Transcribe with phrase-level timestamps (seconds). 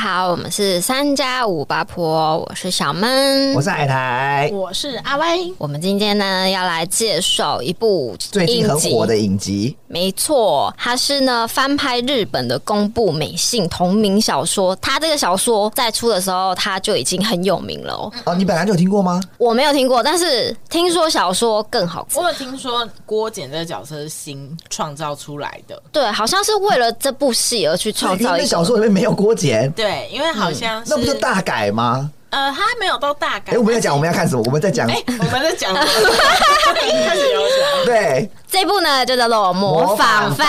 [0.00, 5.52] 好，我们是三加五八婆，我是小闷，我是海苔，我是阿威。
[5.58, 14.74] 我们今天呢要来介绍一部最近很火的影集，没错，它是呢翻拍日本的宫部美幸同名小说。
[14.76, 18.10] 它这个小说在出的时候，它就已经很有名了哦。
[18.24, 19.20] 哦，你本来就有听过吗？
[19.36, 22.22] 我没有听过，但是听说小说更好看。
[22.22, 28.46] 我有听说郭简这个角色是新创造出来的，对，好像是为了这部戏而去创造一个。
[28.46, 29.70] 小说里面没有郭简。
[29.72, 32.10] 对，因为好像是、嗯、那不就大改吗？
[32.30, 33.50] 呃，他没有到大改。
[33.50, 34.42] 哎、欸，我们要讲，我们要看什么？
[34.46, 37.84] 我们在讲，哎、欸，我们在讲，开始有讲。
[37.84, 40.46] 对，这部呢就叫做《模仿犯》。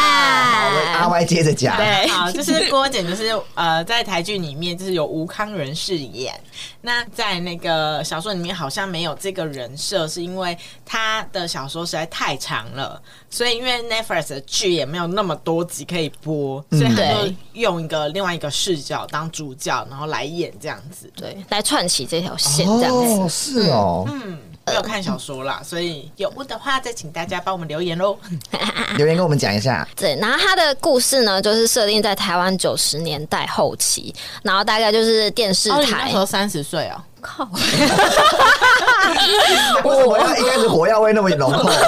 [0.93, 1.75] 阿歪接着讲。
[1.77, 6.31] 对， 好，就是郭简，就是呃，在台剧里面就是由吴康仁饰演。
[6.81, 21.11] 那在那个小说里面好像没有这个人设，是因为他的小说实在太长了，所以因为 Netflix 的剧也没有那么多集可以播，所以他就用一个另外一个视角当主角，然后来演这样子。
[21.15, 23.21] 对，来串起这条线这样子。
[23.21, 24.05] 哦，是哦。
[24.07, 28.17] 嗯，没有看小说啦，所以有误的话再请大家帮我们留言喽。
[28.97, 29.87] 留言跟我们讲一下。
[29.95, 35.75] 对，然后他的故事呢，就是设定在台湾九十年代后期，然后大概就是电视台。
[35.75, 37.01] 哦，那时候三十岁哦。
[37.21, 37.47] 靠！
[39.83, 41.69] 为什么要一开始火药味那么浓厚？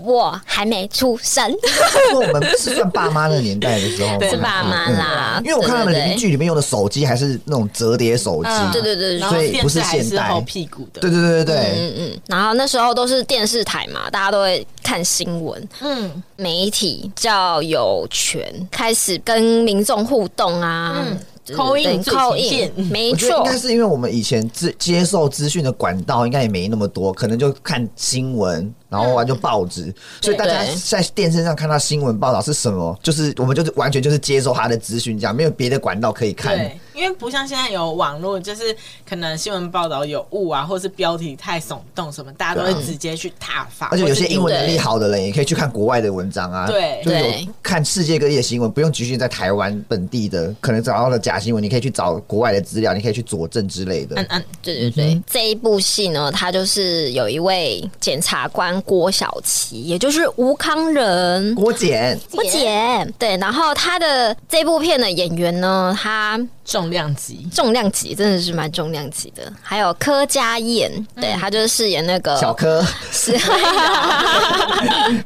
[0.00, 5.44] 我还没出生，因为我们是算爸妈那个年代的时候，是爸妈啦、嗯。
[5.44, 10.28] 因为我看他们邻居里面用的手机还是那种折叠手机、嗯，对对对，所以不是现代。
[10.28, 12.20] 后屁股的，对对对对对，嗯嗯。
[12.26, 20.94] 然后那时候都是电视台嘛，大家都会看新闻，嗯，媒体较有权，开始跟民众互动啊。
[20.96, 21.18] 嗯
[21.52, 28.72] 口音，口音，没错，应该是因为我们以前接接受资讯的管道应该也没那么多，可能就看新闻。
[28.94, 36.56] 然后完就报纸，所以大家在电视上看到新闻报道是什么，就是我们就是完全就是接受他的资讯，这样没有别的管道可以看。
[36.56, 38.74] 对，因为不像现在有网络，就是
[39.08, 43.88] 可能新闻报道有误啊，或是标题太耸动什么，大家都会直接去挞伐。
[43.88, 54.14] 而且有些英文能力好的人也可以去看国外的文章啊，对，就有看世界各地的新闻，不用局限在台湾本地的，可能找到了假新闻，你可以去找国外的资料，你可以去佐证之类的。
[54.16, 58.80] 嗯嗯，对对对，这一部戏呢，它就是有一位检察官。
[58.84, 63.36] 郭晓琪，也就是吴康仁，郭简，郭简，对。
[63.38, 69.52] 然后他的这部片的演员呢，他重量级，重量级，真的是蛮重量级的。
[69.62, 73.32] 还有柯佳嬿，对，他就是饰演那个小柯，是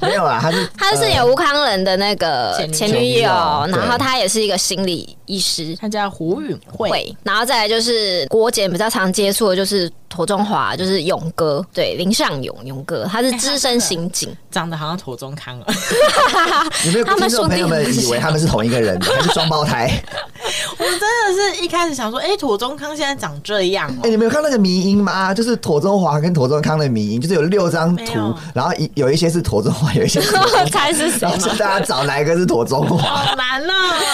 [0.01, 3.31] 没有啦，他是他是饰演吴康仁的那个前女友，
[3.69, 7.17] 然后他也是一个心理医师，他叫胡允慧。
[7.23, 13.39] 然后再来就是郭姐比较常接触的就是庹宗华，就是勇哥，对，林尚勇，勇哥，他是。
[13.39, 15.67] 资深刑警，长得好像庹宗康啊！
[16.87, 19.89] 有没有听众朋友们以为他们是同一个人，还是双胞胎？
[20.77, 24.01] 我真的是一开始想说，哎、欸，庹宗康现在长这样、喔。
[24.03, 25.33] 哎、欸，你没有看那个迷音吗？
[25.33, 30.33] 就是妥中华跟妥中康的迷音，就是有六张图，然后一有一些是妥中华，有一些是
[30.71, 31.21] 猜 是谁？
[31.21, 32.99] 然后大家找哪一个是妥中华？
[32.99, 33.73] 好难哦、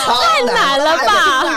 [0.09, 1.13] 喔，太难了吧？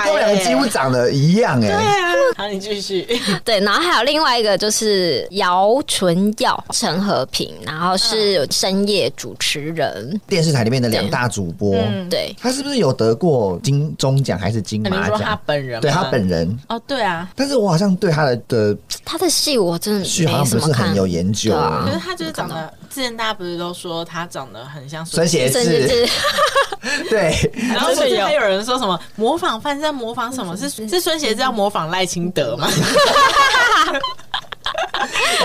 [0.06, 1.74] 他们两个几乎长得一样哎、欸。
[1.74, 3.08] 对啊，好，你继续。
[3.46, 7.54] 对，然后还有另外一个就是姚纯耀、陈和平。
[7.66, 11.76] 然后是深夜主持人，电视台里面的两大主播。
[12.10, 15.20] 对，他是不是有得过金钟奖还是金马奖？
[15.22, 15.82] 他本人？
[15.82, 16.60] 对他本人。
[16.70, 17.30] 哦，对啊。
[17.36, 21.84] 但是我好像对他的的他的戏我真的戏好像不是很有研究啊。
[21.86, 26.10] 可是他就是长得，之前大家不是都说他长得很像孙贤志？
[27.12, 27.32] 对。
[27.70, 30.58] 然后甚至还有人说什么模仿犯在模仿什么？
[30.58, 32.68] 是是孙贤志要模仿赖清德吗？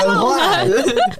[0.00, 0.66] 很坏。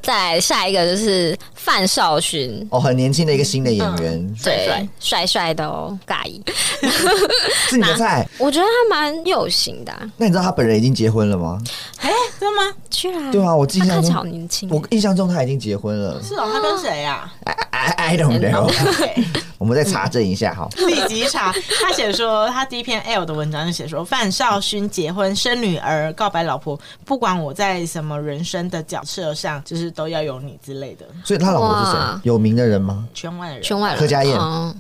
[0.03, 6.43] 再下一个就是范少勋哦，很年轻的一个新的演员，嗯、对，帅帅的哦，尬意。
[7.71, 8.27] 是你的菜？
[8.37, 10.00] 我觉得他蛮有型的、啊。
[10.17, 11.62] 那你知道他本人已经结婚了吗？
[12.00, 12.77] 哎、欸，真的吗？
[12.91, 13.31] 居然？
[13.31, 14.69] 对啊，我印象中他好年轻。
[14.70, 16.20] 我印象中他已经结婚了。
[16.20, 17.55] 是哦，他跟谁呀、啊
[17.97, 18.69] ？I don't know。
[19.59, 20.69] 我们再查证一下哈。
[20.88, 21.55] 立即查。
[21.81, 31.06] 他写说，他第一篇 L 的文章就写说，范少勋结婚生女儿，告白老婆，不管我在什么人生的角色上，就是都要有你之类的。
[31.25, 31.99] 所以他老婆是谁？
[32.25, 33.04] 有名的人吗？
[33.14, 33.62] 圈外人。
[33.62, 33.99] 圈外人。
[33.99, 34.75] 柯佳嬿。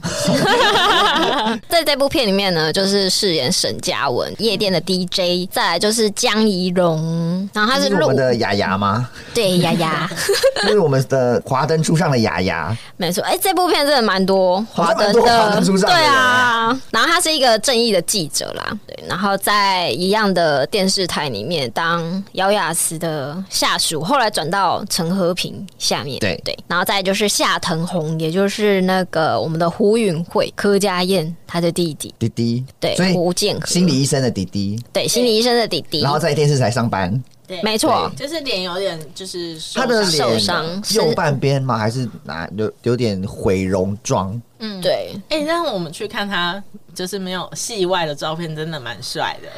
[1.68, 5.48] 在这部片里面呢，就是饰演沈佳文，夜店的 DJ。
[5.50, 9.08] 再来就是江怡蓉，然后他是，是我们的雅雅吗？
[9.34, 10.08] 对，雅雅。
[10.66, 12.76] 是我们的华灯初上的雅雅。
[12.96, 16.78] 没错，哎、欸，这部片真的蛮多华灯的，对啊。
[16.90, 19.04] 然后他是一个正义的记者啦，对。
[19.08, 26.56] 然后在一样的电视台里面当姚雅思的下属，后来转到陈和平下面，对对。
[26.66, 36.00] 然后再就是夏藤红，也就是那个我们的胡允慧、柯佳燕他的弟弟，弟弟，对，胡建和，心理医生的弟弟，对，心理医生的弟弟。
[36.00, 37.22] 然后在电视台上班。
[37.62, 40.42] 没错，就是脸有点就是他的脸
[40.94, 41.76] 右半边吗？
[41.76, 44.40] 还是哪有有点毁容状？
[44.62, 45.12] 嗯，对。
[45.28, 46.62] 哎、欸，让我们去看他，
[46.94, 49.48] 就是没有戏外的照片，真的蛮帅的。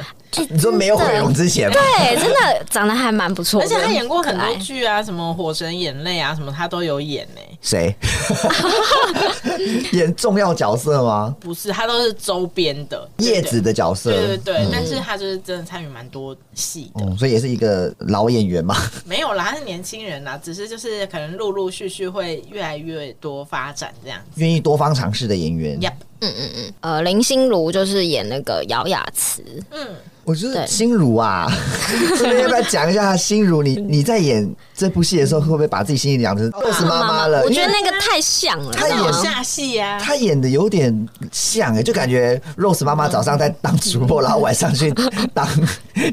[0.49, 1.75] 你说没有毁容之前吗？
[1.75, 3.61] 对，真的长得还蛮不错。
[3.61, 7.41] 而且他演过很多剧啊，什么《火神眼泪》啊，什么他都有演呢。
[7.61, 7.95] 谁？
[9.93, 11.35] 演重要角色吗？
[11.39, 14.11] 不是，他都是周边的叶子的角色。
[14.11, 18.75] 对对对，但是他就是真的参与蛮多戏的，所以也是一个老演员嘛。
[19.05, 25.79] 没有啦，他是年轻人啦，只是就是可能陆陆续续会越来越多发展这样子，愿意多方尝试的演员。
[25.79, 29.95] Yep，嗯嗯嗯，呃，林心如就是演那个姚雅慈，嗯。
[30.25, 31.47] 我觉得心如啊，
[32.17, 33.61] 这边要不要讲一下心如？
[33.61, 37.43] 你你在演这部戏的时候，会不会把自己心里养成肉丝妈妈了？
[37.43, 44.91] 我觉得那个太像了，他演下戏啊，他演的有点像哎，就感觉 Rose 妈妈早上在当主播，然后晚上去
[45.31, 45.47] 当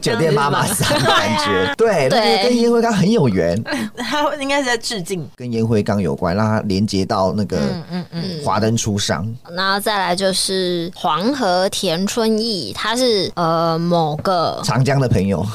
[0.02, 1.74] 酒店妈妈桑的感觉。
[1.78, 3.60] 对，对跟烟灰缸很有缘，
[3.96, 7.58] 他应该是在致敬，跟烟灰缸有关，让他连接到那个
[7.90, 9.26] 嗯嗯华灯初上。
[9.56, 14.01] 然后再来就是黄河田春义，他是呃某。
[14.02, 15.46] 某个长江的朋友，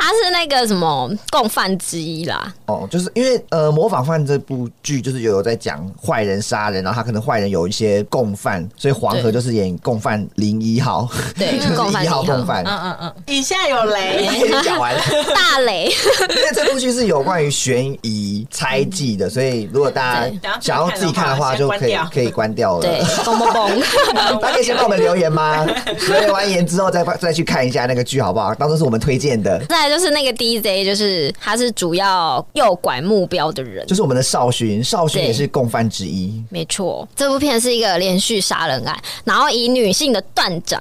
[0.00, 2.52] 他是那个什么共犯之一啦。
[2.66, 12.64] 哦，就是因为呃，模仿犯这部剧就是有在讲坏人杀人，然后他可能坏人有一些共犯，所以黄河就是演共犯零一号，对， 共犯一号共犯。
[12.64, 14.26] 嗯嗯嗯，以下有雷，
[14.64, 15.00] 讲完了，
[15.34, 15.90] 大雷。
[16.30, 22.80] 因为这部剧是有关于悬疑猜忌的，所以如果大家想要自己看的话，就可以可以关掉了。
[22.80, 25.66] 对，嘣嘣嘣，大家可以先帮我们留言吗？
[26.08, 28.54] 留言完言之后再再去看一下那个剧好不好？
[28.54, 29.60] 当做是我们推荐的。
[29.90, 36.42] 就是那个 DJ，就是他是主要诱拐目标的人，就是我们的少勋，少勋也是共犯之一。
[36.48, 40.80] 没错，这部片是一个连续杀人案，然后以女性的断掌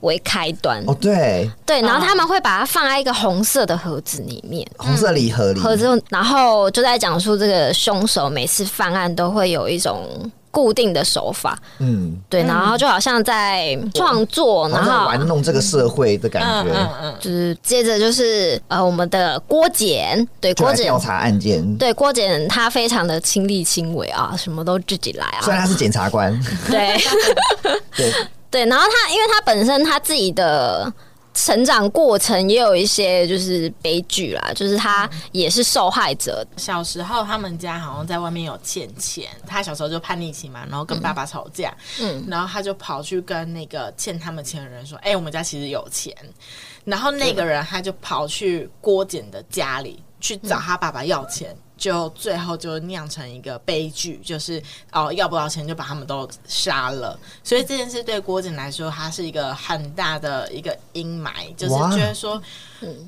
[0.00, 0.82] 为开端。
[0.86, 10.08] 哦，对对，然后他们会把它放在一个红色的盒子里面，红色礼盒里盒子，然后就在讲述这个凶手每次犯案都会有一种。
[10.54, 26.32] 固定的手法，嗯，对，然后就好像在创作，然后玩弄这个社会的感觉，嗯嗯，就是接着就是呃，我们的郭检，对，郭检调查案件，对，郭检他非常的亲力亲为啊，什么都自己来啊，虽然他是检察官，
[26.70, 26.96] 对，
[27.96, 28.12] 对。
[28.50, 30.92] 对，然后他因为他本身他自己的。
[31.34, 36.46] 成长过程也有一些就是悲剧啦，就是他也是受害者。
[36.56, 46.14] 小时候他们家好像在外面有欠钱，他小时候就叛逆期嘛，然后跟爸爸吵架，嗯，然后他就跑去跟那个欠他们钱的人说：“哎、欸，我们家其实有钱。”
[46.84, 51.56] 然后那个人他就跑去郭简的家里去找他爸爸要钱。
[51.76, 54.62] 就最后就酿成一个悲剧，就是
[54.92, 62.40] 哦要不到钱就把他们都杀了，所以这件事对郭靖来说，他是一个很大的一个阴霾，就是觉得说，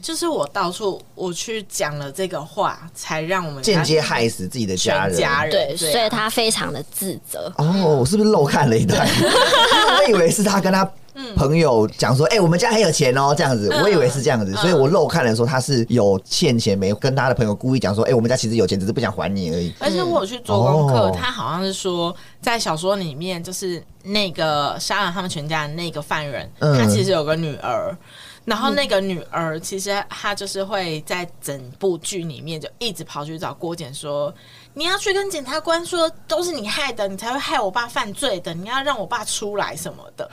[0.03, 7.53] 就是我到处我去讲了这个话，才让我们间接害死自己的家人，家人对，所以他非常的自责。
[7.59, 9.07] 哦，我是不是漏看了一段？
[9.99, 10.89] 我以为是他跟他。
[11.37, 19.73] 朋友讲说：“哎、欸，我们家很有钱哦，这样子，我以为是这样子，所以我漏看了说他是有欠钱没跟他的朋友故意讲说：哎、欸，我们家其实有钱，只是不想还你而已。
[19.79, 27.97] 而且我有去做功课，他好像是说在小说里面，就是那个杀了他们全家的那个犯人，他其实有个女儿，
[28.45, 34.33] 然后那个女儿其实她就是会在整部剧里面就一直跑去找郭简说。”
[34.79, 38.53] 你要去跟检察官说都是你害的，你才会害我爸犯罪的。
[38.53, 40.31] 你要让我爸出来什么的。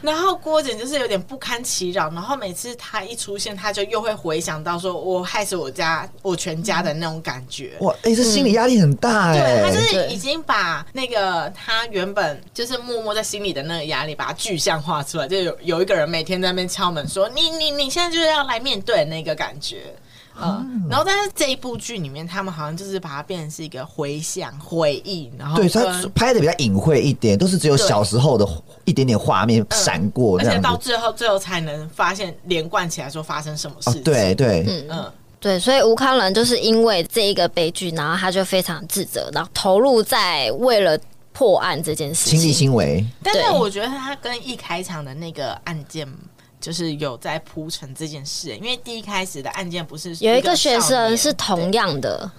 [0.00, 7.76] 然后郭姐就是有点不堪其扰，然后每次他一出现，他就又会回想到说我害死我家我全家的那种感觉。
[7.82, 9.62] 哇，哎、欸，这心理压力很大哎、欸。
[9.62, 19.94] 对，他就是已经把那个他原本就是默默在心里的那个压力，把它具象化出来，就有有一个人每天在那边敲门说你你你现在就是要来面对那个感觉。
[20.40, 25.84] 嗯，然后但是这一部剧里面，他们好像就是把它变成是一个回想、回忆，然后对他
[26.14, 28.46] 拍的比较隐晦一点，都是只有小时候的
[28.84, 34.00] 一点点画面闪过，而且到最后最后才能发现连贯起来说发生什么事情。
[34.00, 40.98] 哦、对对，嗯嗯，对，所以吴康仁就是因为这一个悲剧，然后他就非常自责，然后投入在为了
[41.32, 43.04] 破案这件事情，亲力亲为。
[43.22, 46.08] 但是我觉得他跟一开场的那个案件。
[46.62, 52.30] 就是有在铺陈这件事，因为第一开始的案件不是有一个学生是同样的，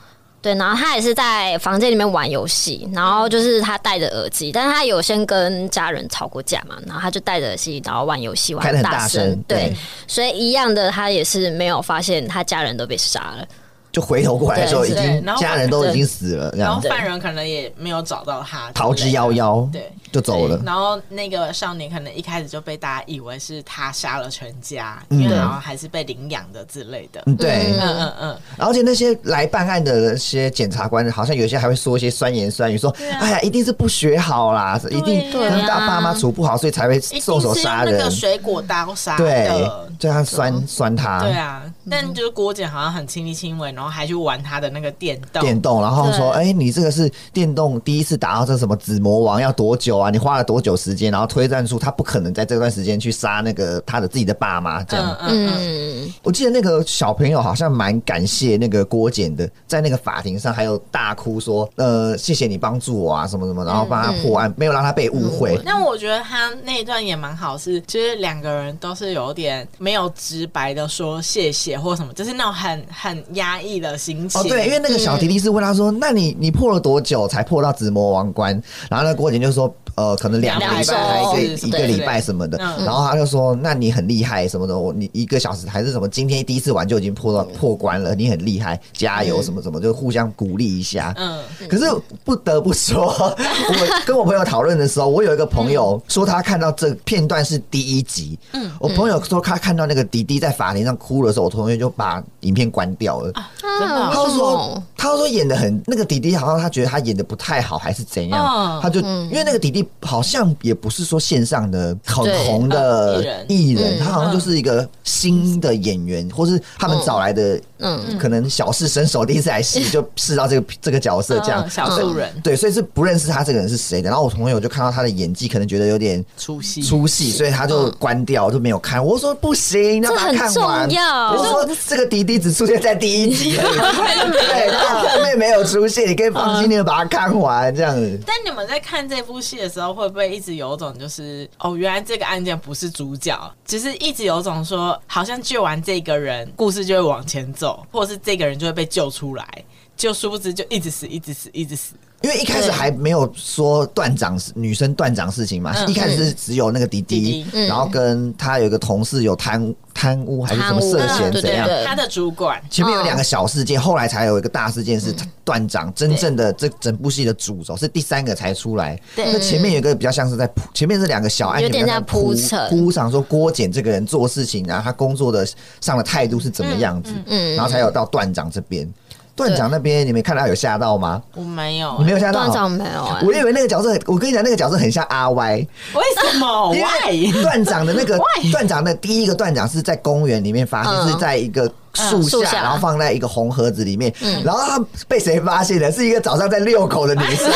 [0.42, 9.76] 对，然后他也是在房间里面玩游戏，然后就是他戴着耳机，但是他有先跟家人吵过架嘛，然后他就戴着耳机，然后玩游戏玩很大声，对，
[10.08, 13.46] 所以一样的，他也是没有发现他家人都被杀了。
[13.94, 20.60] 就回头过来的时候，已经家人都已经死了，然后犯人可能也没有找到他，逃之夭夭，对，就走了。
[20.66, 27.24] 然后那个少年可能一开始就被大家以为是他杀了全家，因为然后还是被领养的之类的。
[27.38, 28.38] 对，嗯嗯嗯。
[28.58, 32.90] 而且那些来办案的那些检察官，好像有些还会说一些酸言酸语，说
[33.22, 39.70] ：“哎呀，一定是不学好啦，一定跟大爸妈处不好，所以才会动手杀人。”水果刀杀对，
[40.00, 41.22] 就他酸酸他。
[41.22, 50.10] 对啊，但就是郭姐好像很亲力亲为，然后还去玩他的那个电动，电动，然后说：“哎，你这个是电动第一次打到这什么紫魔王要多久啊？
[50.10, 51.12] 你花了多久时间？
[51.12, 54.84] 然后推断出他不可能在这段时间去杀那个他的自己的爸妈。
[54.84, 65.60] 这样，嗯嗯嗯，我记得那个小朋友好像蛮感谢那个郭姐的，在那个法庭上还有大哭说：呃，谢谢你帮助我啊，什么什么，然后帮他破案，没有让他被误会。
[65.66, 74.42] 那我觉得他那一段也蛮好，是其实两个人都是有点没有直白的说谢谢或什么，就是那种很很压抑的心情。
[74.42, 78.52] 哦，对，因为那个小弟弟是问他说：“嗯、那你你破了多久才破到紫魔王关？”
[78.90, 79.74] 然后那郭姐就说。
[79.96, 86.08] 呃，可能两个礼拜还一个一个礼拜什么的，然后他就说：“那你很厉害什么的，我你一个小时还是什么？
[86.08, 91.86] 今天第一次玩就已经破到破关了，你很厉害，加油什么什么，就互相鼓励一下。”嗯，可是
[92.24, 98.38] 不得不说，我跟我朋友讨论的时候，我有一个朋友说他看到这片段是第一集。
[98.54, 103.32] 嗯，我朋友说他看到那个迪迪在法庭上哭的时候，我同学就把影片关掉了。
[103.62, 108.80] 他说他说演的很那个迪迪好像他觉得他演的不太好，还是怎样？
[108.82, 109.90] 他就因为那个弟弟。
[110.02, 121.70] 好像也不是说线上的很红的艺人，他好像就是一个新的演员，或是他们找来的，嗯，可能小试身手，第一次来试就试到这个这个角色，这样。
[121.70, 124.10] 小素人，对，所以是不认识他这个人是谁的。
[124.10, 129.04] 然后我朋友就看到他的演技，可能觉得有点出戏，出戏，所以他就关掉，就没有看。
[129.04, 130.88] 我说不行，要把它看完。
[130.88, 133.58] 我说这个滴滴只出现在第一集。
[133.58, 138.20] 对，他后面没有出现，你可以放心的把它看完这样子。
[138.26, 149.66] 但你们在看这部戏的时候，会不会一直有种就是哦，原来这个案件不是主角，只是一直有种说，好像救完这个人，故事就会往前走，或者是这个人就会被救出来，
[149.96, 151.96] 就殊不知就一直死，一直死，一直死。
[152.24, 162.62] 因为一开始还没有说断掌女生断掌事情嘛，一开始是只有那个弟弟，然后跟他有一个同事有贪贪污还是什么涉嫌怎样，他的主管。
[162.70, 165.14] 前面有两个小事件，后来才有一个大事件是
[165.44, 168.98] 断掌，真正的这整部戏的主轴是第三个才出来。
[169.18, 172.34] 那前面有一个比较像是在铺，前面是两个小案件在铺
[172.70, 175.46] 铺上说郭检这个人做事情，然后他工作的
[175.82, 177.12] 上的态度是怎么样子，
[177.58, 178.90] 然后才有到断掌这边。
[179.36, 181.22] 断掌那边，你没看到有吓到吗？
[181.36, 182.42] 我没有，你没有吓到。
[182.42, 185.56] 断掌没有，我以为那个角色，我跟你讲，那个角色很像阿歪。
[185.56, 186.76] 为什么？
[186.76, 188.20] 因为断掌的那个
[188.52, 194.14] 段长的第一个段长是在公园里面发现，是在一个树下，然后放在一个红盒子里面。
[194.44, 195.92] 然后他被谁发现的？
[195.92, 197.52] 是一个早上在遛狗的女生，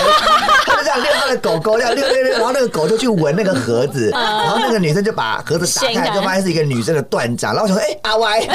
[0.66, 7.54] 他 就这样遛他的狗狗，这样遛遛遛，然后那个狗就去闻那个盒子，然后那个女生就把盒子打开，就发现是一个女生的断掌。
[7.54, 8.48] 然后我想说，哎，阿歪。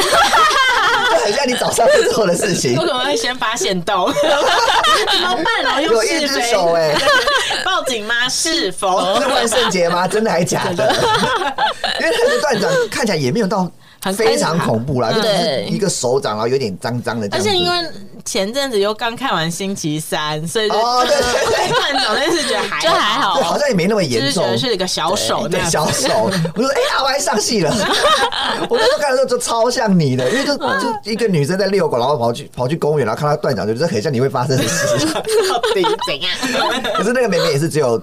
[1.10, 2.74] 就很像你早上会做的事情。
[2.74, 5.82] 我可能会先发现到，怎么办呢？
[5.82, 6.94] 有一只手哎，
[7.64, 8.28] 报警吗？
[8.30, 10.08] 是否是万圣节吗？
[10.08, 10.90] 真的还假的？
[12.00, 13.70] 因为那个断掌看起来也没有到
[14.16, 17.28] 非常恐怖啦，就是一个手掌，然后有点脏脏的。
[17.32, 17.90] 而且因为
[18.24, 26.30] 前阵子又刚看完星期三，所以哦对对 对，断掌那次觉得还就还好，好像也没那么严重，是一个小手，对小手。
[26.54, 27.70] 我说哎呀，我还上戏了。
[28.68, 34.86] 我那时候看的时候就超像你的，因为就就一个女生在遛狗，然后跑去跑去公园，然后看到断掌，就觉得很像你会发生的事。
[35.48, 36.30] 到底怎样？
[36.96, 38.00] 可是那个妹妹也是只有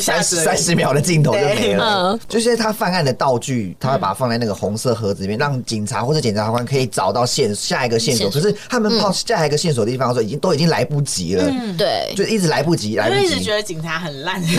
[0.00, 2.18] 三十三十秒的镜头就没了。
[2.28, 8.30] 就是他犯案的道具，他会把它放在那个红色盒子里面，让警察或者检察官可以找到线下一个线索。
[8.30, 11.50] 可是他们跑下一个线索的地方的时候，已经都已经来不及了。
[11.76, 13.24] 对，就一直来不及，来不及。
[13.24, 14.58] 一直觉得警察很烂，是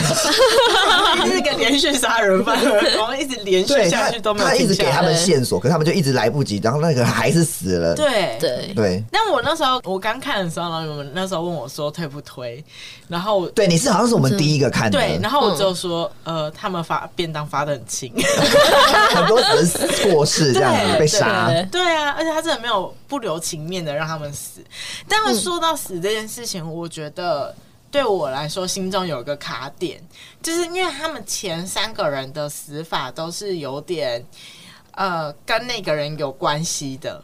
[1.42, 4.48] 个连续杀人犯，然后一直连续下去都没有。
[4.48, 7.94] 他一直给他们线索，可是他们就一直来不及，然后那个还是死了。
[7.96, 9.04] 对对对。
[9.12, 12.64] 那我那时候我刚看的时候，然后你们那时候问我说推不推，
[13.08, 18.14] 然后对你是好像是我们第一个看的，对，然后我就说呃，他们发便当发的很轻，
[19.16, 24.64] 很多人错事这样子被杀，对啊，而且他真的没有不留情面的让他们死。
[25.08, 27.56] 但是说到死这件事情，我觉得
[27.92, 30.02] 对我来说心中有一个卡点，
[30.42, 34.26] 就是因为他们前三个人的死法都是有点
[34.92, 37.22] 呃跟那个人有关系的。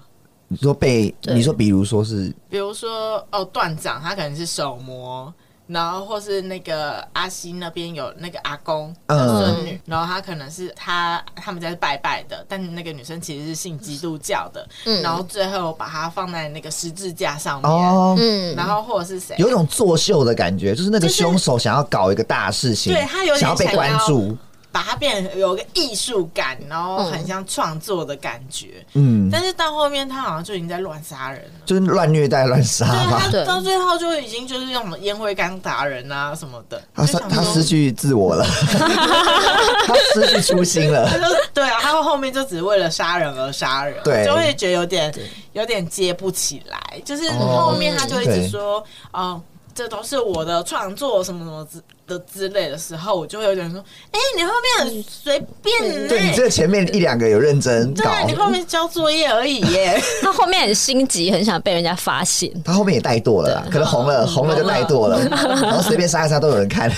[0.48, 5.34] 你说被你说，比如说是，比如说哦，段长他可能是手模。
[5.68, 24.38] 然后或是那个阿西那边有那个阿公的孙女，嗯、然后他可能是他他们家是拜拜的，但那个女生其实是信基督教的，嗯、然后最后把她放在那个十字架上面，哦、嗯，然后或者是谁，有一种作秀的感觉，就是那个凶手想要搞一个大事情，对，他有点想要被关注。
[24.76, 28.86] 把它变成有个艺术感，然后很像创作的感觉。
[28.92, 33.22] 嗯，但是到后面他好像就已经在乱杀人了，就是乱虐待、乱杀嘛。
[33.32, 36.84] 对，他到最后就已经就是用什么烟灰缸打人啊什么的。
[36.94, 38.46] 他他失去自我了，
[39.88, 41.10] 他失去初心了。
[41.54, 45.16] 对啊，他后面就只为了杀人而杀人，对，就会觉得有点
[45.54, 47.00] 有点接不起来。
[47.06, 49.42] 就是后面他就一直说，哦。
[49.76, 60.02] 这都是我的创作，什么什么之的之类的时候，我就会有点说：“哎、欸，你后面很随便、欸。”对，你这前面一两个有认真搞，对，你后面交作业而已耶。
[60.24, 62.50] 他后面很心急，很想被人家发现。
[62.64, 65.20] 他后面也怠惰了，对可能红了，红了就怠惰了，
[65.62, 66.90] 然后随便杀一杀都有人看。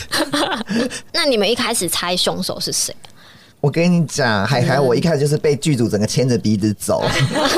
[1.12, 2.96] 那你们一开始猜凶手是谁？
[3.60, 7.04] 我跟你讲，海海，我一开始就是被剧组整个牵着鼻子走，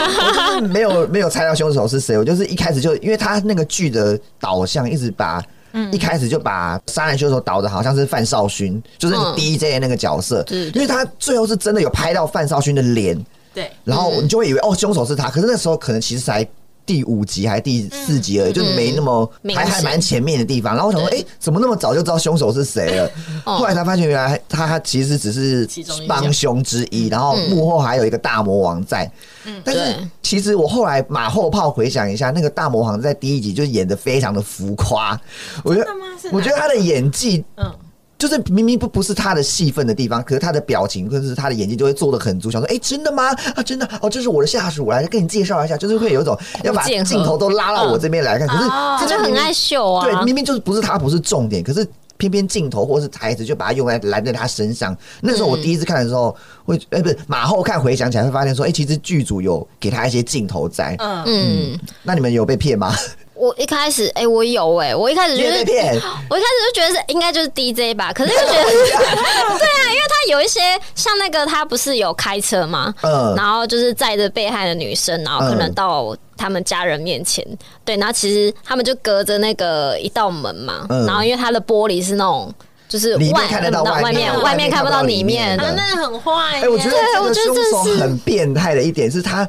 [0.71, 2.17] 没有没有猜到凶手是谁。
[2.17, 5.43] 我就是一开始就，因为他那个剧的导向一直把，
[5.91, 13.21] 一开始就把杀人凶手导的好像是范少勋，就是那个 DJ 的那个角色，因为他最后是真的有拍到范少勋的脸，
[13.53, 16.47] 对，然后你就会以为哦，凶手是他，可是那时候可能其实才。
[16.89, 20.73] 第五集还是第四集而已，嗯、就没那么、嗯、还还蛮前面的地方。
[20.73, 23.11] 然后我想说，哎、欸，怎么那么早就知道凶手是谁了？
[23.45, 25.69] 哦、后来才发现，原来他他其实只是
[26.07, 29.05] 帮凶之一，然后幕后还有一个大魔王在。
[29.45, 35.15] 嗯、但是其实我后来马后炮回想一下，那个大魔王在第一集就演的非常的浮夸。
[35.63, 35.87] 我觉得，
[36.31, 37.71] 我觉得他的演技，嗯。
[38.19, 43.29] 就是明明不不是他的戏份的地方，可是他的表情或者是他的眼睛就会做的很足，想说，哎、欸，真的吗？
[43.55, 50.03] 啊，真的哦，这是我的下属，我来跟你介绍一下，就是会有一种要把镜头都拉到我这边来看，可是他就很爱秀啊。
[50.03, 54.93] 对，明明就是不是他不是重点，可是偏偏镜头或是台词就把它用来拦在他身上。
[55.21, 56.35] 那时候我第一次看的时候，
[56.65, 60.93] 会哎、欸、不是马后看回想起来会发现说，哎、欸，其实剧组有给他一些镜头在。
[60.99, 62.93] 嗯嗯，那你们有被骗吗？
[63.39, 65.57] 我一开始，哎、欸，我有哎、欸，我一开始觉得，
[66.29, 70.59] 我一开始就觉得是应该就是 DJ 吧， 可是又觉得， 对啊，因为他有一些
[70.93, 77.45] 像那个他不是有开车嘛，嗯，然后就是载着被害的女生，然后可能到他们家人面前，
[77.85, 82.53] 对，然后其实他们就隔着那个一道门嘛，嗯、然后因为他的玻璃是那种
[82.89, 86.57] 就是外面看得到外面，外面看不到里面，他那很坏、欸。
[86.57, 89.47] 哎、欸，我觉得这个凶手很变态的一点是他。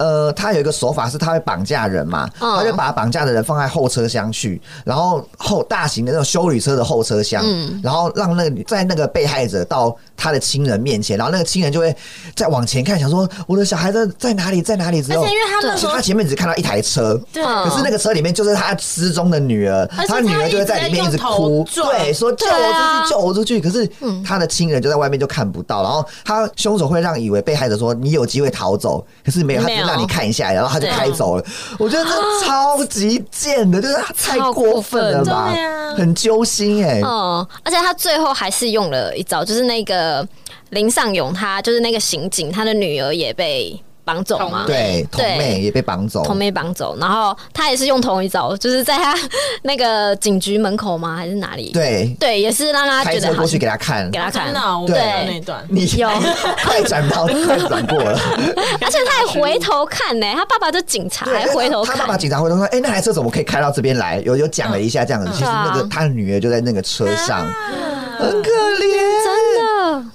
[0.00, 7.44] 呃，他有一个手法是，他会绑架人嘛，他就把绑架的人放在后车厢去，然后后大型的那种修理车的后车厢，
[7.82, 11.94] 然后让那个在那个被害者到他的亲人面前，然后那个亲人就会
[12.36, 15.02] 再往前看，想说我的小孩子在哪里，在哪里？
[15.02, 23.60] 之后，因为他们说他前面只看到一台车，对，可是那个车里面就是他失踪的女儿，他女儿就会在里面一直哭，对，说救我出去，救我出去。
[23.60, 23.90] 可是
[24.24, 29.68] 他的亲人就在外面就看不到，然后他凶手会让以为被害者说你有机会逃走，可是没有，他。
[29.80, 31.44] 让你看一下，然后他就开走了。
[31.78, 35.52] 我觉得这超级贱的，就是太过分了吧，
[35.96, 37.00] 很揪心哎。
[37.00, 40.09] 哦，而且他最后还是用了一招，就是那个
[40.70, 43.80] 林尚勇，他就是那个刑警，他的女儿也被。
[44.02, 44.64] 绑走吗？
[44.66, 49.14] 对，童妹也被绑走，童妹绑走，然后他也是用同一招，就是在他
[49.62, 51.14] 那个警局门口吗？
[51.14, 51.70] 还是哪里？
[51.70, 54.52] 对，对，也是让他觉得过去给他看，给他看。
[54.86, 56.08] 对，那段你有
[56.64, 58.18] 快转到 快转过了，
[58.80, 67.46] 而且他还回头看呢，他爸爸就警察还回头看，他爸爸警察回头说：“哎，那台车怎么可以开到这边来？”有有讲了一下这样子，其实那个他的女儿就在那个车上，
[68.18, 69.09] 很可怜，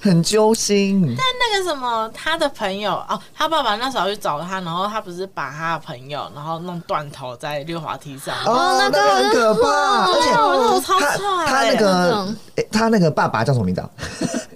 [0.06, 1.02] 很揪心。
[1.18, 3.90] 但那个什么，他的朋友哦，他爸爸那。
[3.96, 8.34] 时候去找他，然后他不是把他的朋友，然后弄断头在溜滑梯上。
[8.44, 10.30] 哦，那个很可怕，而且
[10.84, 12.28] 他他那个，
[12.70, 13.82] 他那个爸爸叫什么名字？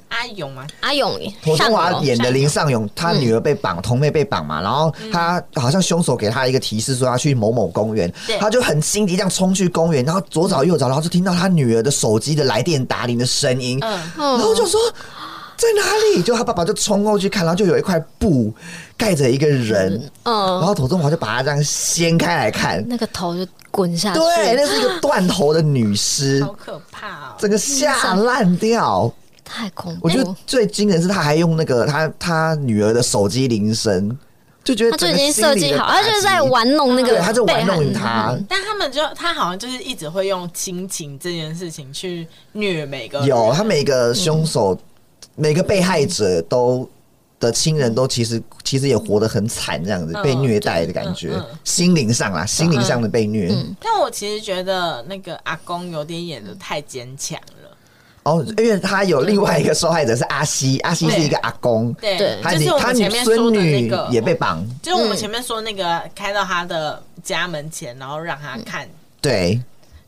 [0.08, 0.66] 阿勇吗？
[0.80, 1.10] 阿勇，
[1.42, 14.78] 庹宗华演的林尚勇，他女儿被绑，童妹被绑嘛，然后他好像凶手给他一个提示，说要去某某公园，他就很心急这样冲去公园，然后左找右找，然后就听到他女儿的手机的来电打铃的声音，然后就说。
[15.61, 15.83] 在哪
[16.16, 16.23] 里？
[16.23, 18.51] 就他爸爸就冲过去看，然后就有一块布
[18.96, 24.18] 盖着一个人，嗯，然后庹宗华就把他这样掀开来看，那个头就滚下去。
[24.18, 29.12] 对，那是一个断头的女尸，好可怕哦，整个吓烂掉，
[29.44, 30.01] 太恐怖。
[30.03, 34.16] 我觉得最惊人的是他还用那个他他女儿的手机铃声，
[34.64, 38.35] 就觉得他就已经设计好，他就是在玩弄那个，他就玩弄他。
[38.49, 44.75] 但他们就他好像就是一直会用亲情这件事情去虐每个，有他每个凶手。
[45.37, 46.88] 每个被害者都
[47.38, 51.33] 的亲人都其实其实也活得很惨，这样子被虐待的感觉，
[51.64, 53.51] 心灵上啦，心灵上的被虐。
[53.81, 57.77] 但我其实觉得那个阿公有点演的太坚强了。
[58.25, 64.07] 哦，因为他有另外一个受害者是阿西，阿西是一个阿公，对，他就是我们前面说的那个。
[64.11, 68.87] 也被绑，就是我们前面说那个开到他的家门前，然后让他看，
[69.23, 69.59] 对。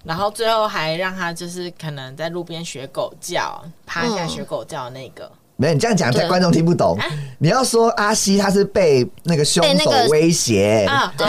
[0.04, 5.24] 然后最后还让他就是可能在路边学狗叫，趴下学狗叫的那个。
[5.24, 6.96] 嗯、没有，你这样讲，观众听不懂。
[6.98, 7.06] 啊、
[7.38, 11.26] 你要说阿西他是被那个凶手威胁啊，对，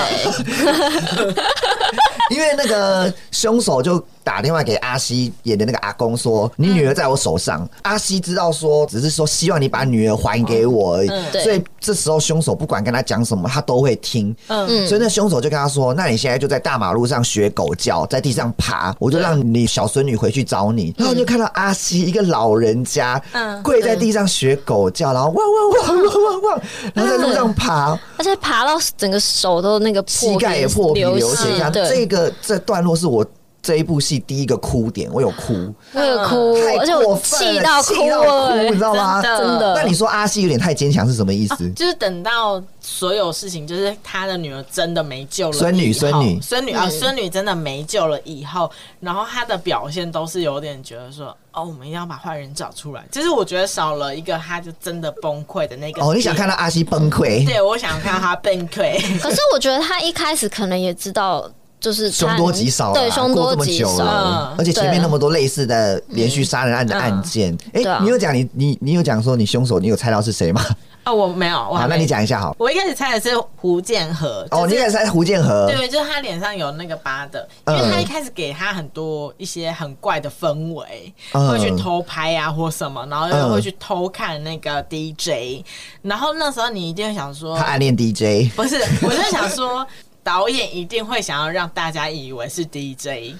[2.35, 4.03] 因为那个凶手就。
[4.23, 7.63] 打电话给阿西演的那个阿公说：“你女儿在我手上。
[7.63, 11.09] 嗯”阿西知道说，只是说希望你把女儿还给我而已。
[11.09, 14.35] 嗯、所以这时候凶手不管跟他讲什么，他都会听。
[14.47, 23.21] 嗯，所以那凶手就跟他说：“那你现在就在大马路上学狗叫，在地上爬，我就让你小孙女回去找你。”然后就看到阿西一个老人家，
[23.61, 26.61] 跪在地上学狗叫，然后汪汪汪汪汪汪，
[26.93, 31.71] 然后在路上爬，而且爬到整个手都那个膝盖也破皮流血。
[31.73, 33.25] 这个这段落是我。
[33.63, 39.21] 这一部戏第一个哭点，我有哭，我有哭，而且我气到哭了，你知道吗？
[39.21, 39.73] 真的。
[39.73, 41.71] 那你说阿西有点太坚强是什么意思？
[41.71, 53.05] 就是等到所有事情，就是他的女儿真的没救了，孙女、孙女、孙女啊，孙女真的没救了以后，然后他的表现都是有点觉得说，哦，我们一定要把坏人找出来。
[53.09, 56.03] 就是我觉得少了一个，他就真的崩溃的那个。
[56.03, 57.45] 哦，你想看到阿西崩溃？
[57.45, 58.99] 对，我想看到他崩溃。
[59.23, 61.49] 可是我觉得他一开始可能也知道。
[61.83, 70.63] 就是凶多吉少，对，凶多吉少，了，而且前面那么多类似的连续杀人案的案件，哎，你有讲你你你有讲说你凶手，你有猜到是谁吗？
[71.03, 71.57] 哦，我没有。
[71.57, 72.55] 好，那你讲一下好。
[72.57, 74.47] 我一开始猜的是胡建和。
[74.51, 75.67] 哦，你一开始猜胡建和？
[75.69, 85.61] 对，就是他脸上有那个疤的，因为他一开始给他很多一些很怪的氛围，会去偷拍啊或什么，然后又会去偷看那个 DJ，
[86.01, 88.49] 然后那时候你一定会想说，他暗恋 DJ？
[88.55, 89.85] 不是，我就想说。
[90.23, 93.35] 导演一定会想要让大家以为是 DJ，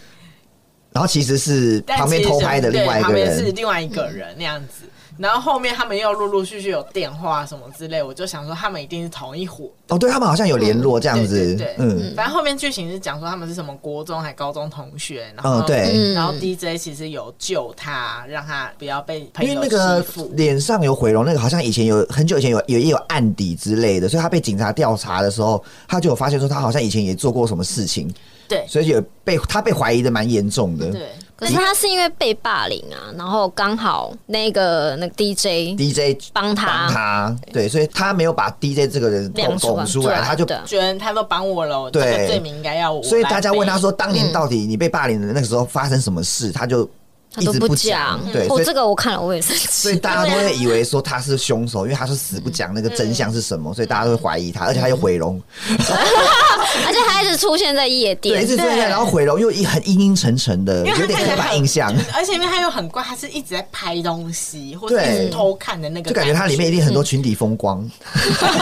[0.91, 4.85] 然后其实是旁边偷拍的另外一个人，旁边是另外一个人那样子。
[5.17, 9.69] 然后后面他们又陆陆续续有电话什么之类，我就想说他们一定是同一伙。
[9.89, 12.13] 哦，对他们好像有联络这样子，对，嗯。
[12.15, 19.53] 反正后面剧情是讲说他们是什么国中还高中同学，然后对，然后 DJ 其实有救他，让他不要被朋友。
[19.53, 28.11] 因为那个脸上有毁容，那个好像以前有很久以前有有也有案底之类的，所以他被警察调查的时候，他就有发现说他好像以前也做过什么事情，
[28.47, 31.09] 对，所以也被他被怀疑的蛮严重的，对。
[31.35, 36.67] 可是他是因为被霸凌啊，然后刚好那个那个 DJ DJ 帮他。
[36.67, 43.03] 帮他，对，所以他没有把 DJ 这个人捅出来，他就觉得他都帮我了，对，罪名应该要我。
[43.03, 46.89] 所以大家问他说，当年到底你被霸凌的那个时候发生什么事，他就。
[47.35, 67.89] 他都不讲，对，我这个我看了我也是，所以大家都会以为说他是凶手，因为他是死不讲那个真相是什么，所以大家都会怀疑他，而且他又毁容，而且他一直出现在夜店，对，一直出现，然后毁容又一很阴阴沉沉的，有点刻板印象， 而且因为他又很怪，他是一直在拍东西或者是偷看的那个，就感觉他里面一定很多群体风光，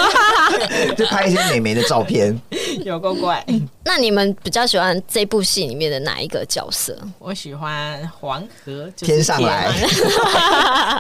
[0.96, 2.40] 就拍一些美眉的照片，
[2.86, 3.46] 有够怪。
[3.84, 6.98] 那你们比较喜欢这部戏里面的哪一个角色？
[7.20, 8.42] 我喜欢黄。
[8.64, 9.72] 河天上来，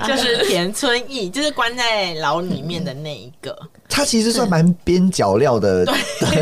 [0.07, 3.55] 就是田村义，就是关在牢里面的那一个。
[3.91, 5.85] 他其实算蛮边角料的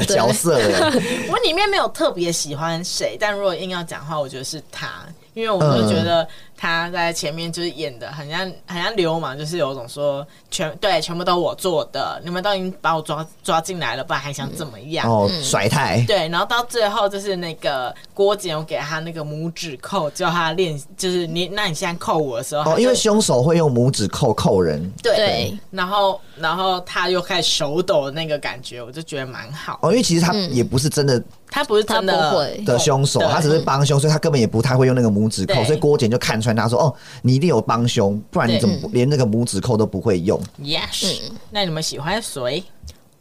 [0.07, 0.57] 角色。
[1.27, 4.87] 我里面没有特别喜欢谁，但如果硬要讲的话，我觉得是他，
[5.33, 6.25] 因为我就觉得。
[6.61, 15.07] 他在前面就是演的很像很像流氓，就是有种说全对全部都我做的，你们都已经把我抓抓进来了，不然还想怎么样？
[15.07, 16.03] 嗯、哦，甩态。
[16.05, 24.91] 对，然后到最后就是那个郭姐有给他那个拇指扣，叫他练，就是你那你现在扣我的时候，哦，因为凶手会用拇指扣扣人。
[25.01, 29.79] 对，对然后然后他又开始手抖的那个感觉，我就觉得蛮好。
[29.81, 31.23] 哦，因为其实他也不是真的。
[31.51, 41.19] 他不是真的的凶手，他只是帮凶，所以他根本也不太会用那个拇指扣，所以郭姐就看穿他说：“哦，你一定有帮凶，不然你怎么连那个拇指扣都不会用？”Yes，
[41.51, 42.63] 那你们喜欢谁？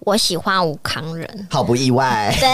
[0.09, 2.35] 我喜欢吴康人，好不意外。
[2.41, 2.49] 对，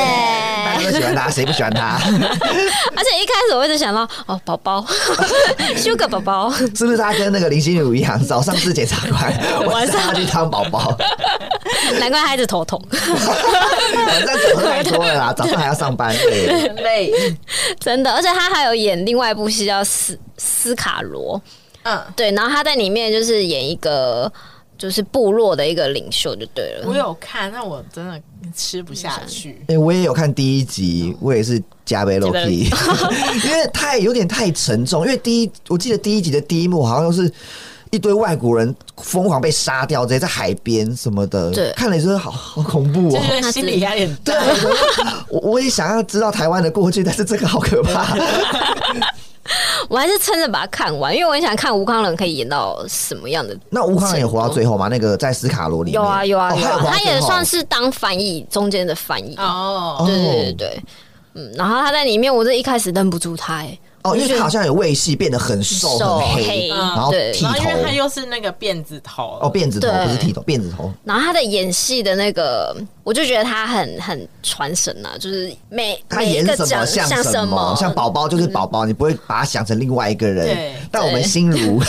[0.64, 2.01] 大家都喜欢他， 谁不喜欢他？
[2.03, 4.85] 而且一开始我一直想到，哦，宝宝，
[5.79, 9.33] Sugar 宝宝，是不是他跟那个林心如一样，早上是检察官，
[9.71, 10.99] 晚上要去当宝宝？
[12.01, 12.85] 难怪他一直头痛。
[12.90, 17.12] 晚上走的太多了啦，早上还要上班，累累。
[17.79, 21.38] 真的，而且他还有演另外一部戏叫《斯斯卡罗》，
[21.85, 24.33] 嗯，对，然后他在里面就是演一个。
[24.77, 26.87] 就是部落的一个领袖就对了。
[26.89, 28.21] 我有看，但我真的
[28.55, 29.57] 吃不下去。
[29.63, 32.69] 哎、欸，我也有看第一集，我也是加倍 Loki，
[33.47, 35.03] 因为太有点太沉重。
[35.05, 37.33] 因为第一，我记得第一集的第一幕好像都是
[37.91, 44.35] 一堆外国人疯狂被杀掉，直接在海边什么的，对，看了就是好好恐怖哦，就 是心理压力很大。
[45.29, 48.17] 我我也想要知道台湾的过去，但是这个好可怕。
[49.88, 53.57] 我还是撑着把它看完，因为我很想看吴康仁可以演到什么样的。
[53.70, 54.88] 那吴康仁有活到最后吗？
[54.88, 60.02] 那个在斯卡罗里有啊有啊有他也算是当翻译中间的翻译哦。
[60.07, 60.83] 对对对对，
[61.35, 63.78] 嗯，然后他在里面，我这一开始认不住他哎。
[64.05, 69.38] 哦，因为他好像有胃系，变得很瘦很黑，然后剃头，因为他又是那个辫子头。
[69.40, 70.93] 哦，辫子头不是剃头，辫子头。
[71.05, 80.55] 然后他的演戏的那个，我就觉得他很很传神呐，就是每他演什么像什么，像宝宝就是宝宝，你不会把他想成另外一个人。
[80.55, 80.75] 对。
[80.90, 81.81] 但我们心如，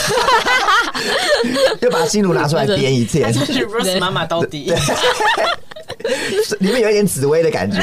[1.81, 4.73] 就把心如拿出来编一次， 就是 Rose 妈妈到底。
[6.59, 7.81] 里面有一点紫薇的感觉，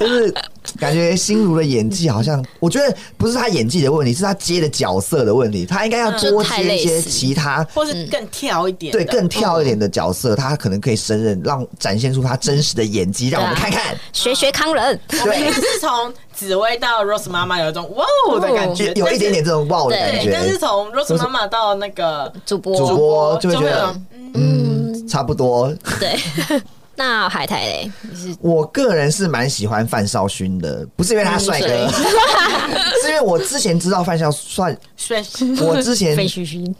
[0.00, 0.34] 就是
[0.78, 5.66] 感觉心如的演技好像，我觉得不是他演技的问题，是他接的角色的问题。
[5.66, 14.98] 他应该要多接一些其他，或是更跳一点，对，更跳一点的角色，他可能可以胜任，让展现出他真实的演技，让我们看看，学学康仁。
[15.08, 20.30] 对，是从紫薇到 Rose 妈妈有一种哇哦的感觉，有一点点这种哇哦的感觉。
[20.32, 23.94] 但是从 Rose 妈妈到那个主播，主播就会觉得
[24.34, 25.72] 嗯，差不多。
[25.98, 26.18] 对。
[26.96, 27.90] 那海苔嘞？
[28.40, 31.66] 我个人是蛮喜欢范少勋的，不是因为他帅哥，
[33.02, 35.22] 是因为我之前知道范少帅，帅，
[35.60, 36.16] 我之前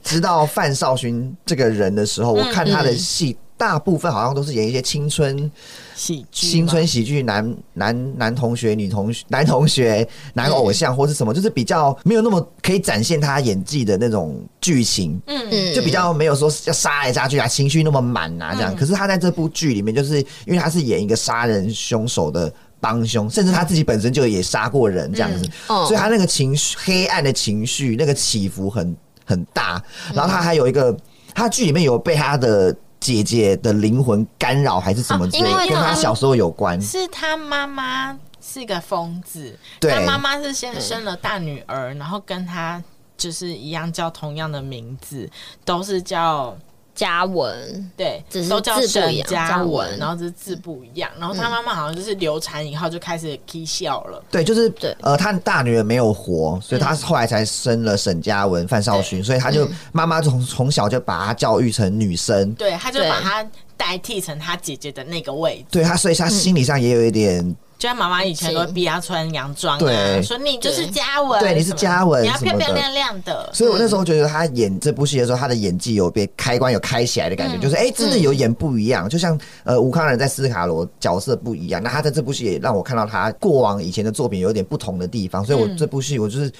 [0.02, 3.36] 知道范少勋这个人的时候，我看他的戏。
[3.58, 5.50] 大部分好像都是演一些青春
[5.96, 15.18] 喜剧、青春喜剧，男男男同学、女同学、男同学、男偶像，或是什么，就是比较没有那么可以展现他演技的那种剧情。
[15.26, 18.76] 嗯嗯，就比较没有说要杀来杀去啊，情绪那么满啊这样。
[18.76, 29.82] 可是他在这部剧里面，就是因为他是演一个杀人凶手的帮凶，甚至他自己本身就也杀过人这样子，所以他那个情绪、黑暗的情绪那个起伏很很大。
[30.12, 30.94] 然后他还有一个，
[31.34, 32.76] 他剧里面有被他的。
[33.06, 36.80] 姐姐的灵魂干扰还是什么之类的，跟他小时候有关。
[36.82, 42.82] 是他妈妈是个疯子，对，他妈妈是先生了大女儿，然后跟他
[43.16, 45.30] 就是一样叫同样的名字，
[45.64, 46.56] 都是叫。
[46.96, 51.08] 嘉文，对，只是都叫沈嘉文，然后只是字不一样。
[51.20, 54.20] 然后他妈妈好像就是流产以后就开始起笑了。
[54.30, 65.66] 对，就是对，呃，他大女儿没有活，所以他后来才生了沈嘉文、范少勋，所以他就妈妈从从小就把他教育成女生，对，他就把他代替成他姐姐的那个位置。
[65.70, 67.54] 对他，所以他心理上也有一点。
[67.78, 73.50] 就像妈妈以前都会逼她穿洋装啊，说你就是嘉文，对，你是嘉文，你要漂漂亮亮的。
[73.52, 79.08] 所以我那时候觉得他演这部戏的时候，他的演技有被开关有开起来的感觉，就是哎，真的有演不一样。
[79.08, 85.44] 就像呃，吴康仁在斯卡罗角色不一样，那他在这部戏也让我看到他过往以前的作品有点不同的地方。
[85.44, 86.50] 所以我这部戏我就是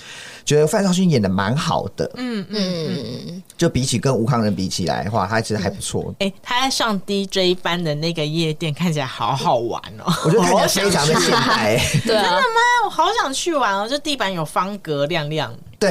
[0.47, 2.95] 觉得范少勋演的蛮好的，嗯嗯
[3.29, 6.15] 嗯，就比起跟吴康仁比起来的话，他其实还不错。
[6.21, 11.05] 哎，他在上 DJ 班的那个夜店看起来好好玩哦，我觉得看起来 非常。
[11.05, 12.61] 现代， 真的吗？
[12.85, 13.89] 我好想去玩哦！
[13.89, 15.53] 就地板有方格亮亮。
[15.79, 15.91] 对，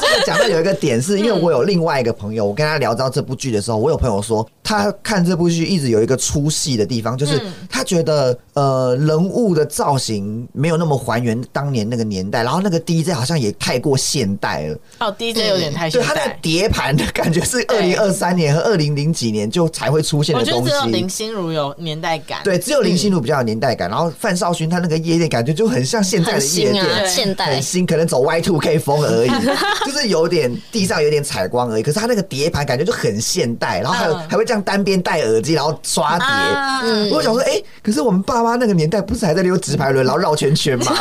[0.00, 14.78] 这 个讲到有一个点，是因为我有另外一个朋友，我跟他聊到这部剧的时候，我有朋友说，他看这部剧一直有一个出戏的地方，就是他觉得呃人物的造型没有那么还原当年那个年代，然后那个 DJ 好像也太过现代了。
[15.00, 16.06] 哦，DJ 有点太现代。
[16.06, 20.52] 对，他的碟盘的感觉是二零二三年和二零零几年就才会出现的东西。
[20.52, 22.38] 我觉得只有林心如有年代感。
[22.44, 28.51] 对，只有林心如比较有年代感，然后范少勋他那个夜店感觉就很像现在的夜店，现代很新，可能走 Y two。
[28.58, 29.30] K 风而已，
[29.84, 31.82] 就是有点地上有点采光而已。
[31.82, 36.26] 可是他那个碟盘感觉就很现代，然后还有还会这样单边戴耳机，然后刷碟。
[36.84, 40.86] 嗯，我想说，哎，可是我们爸妈那个年代不是还在溜直排轮，然后绕圈圈吗？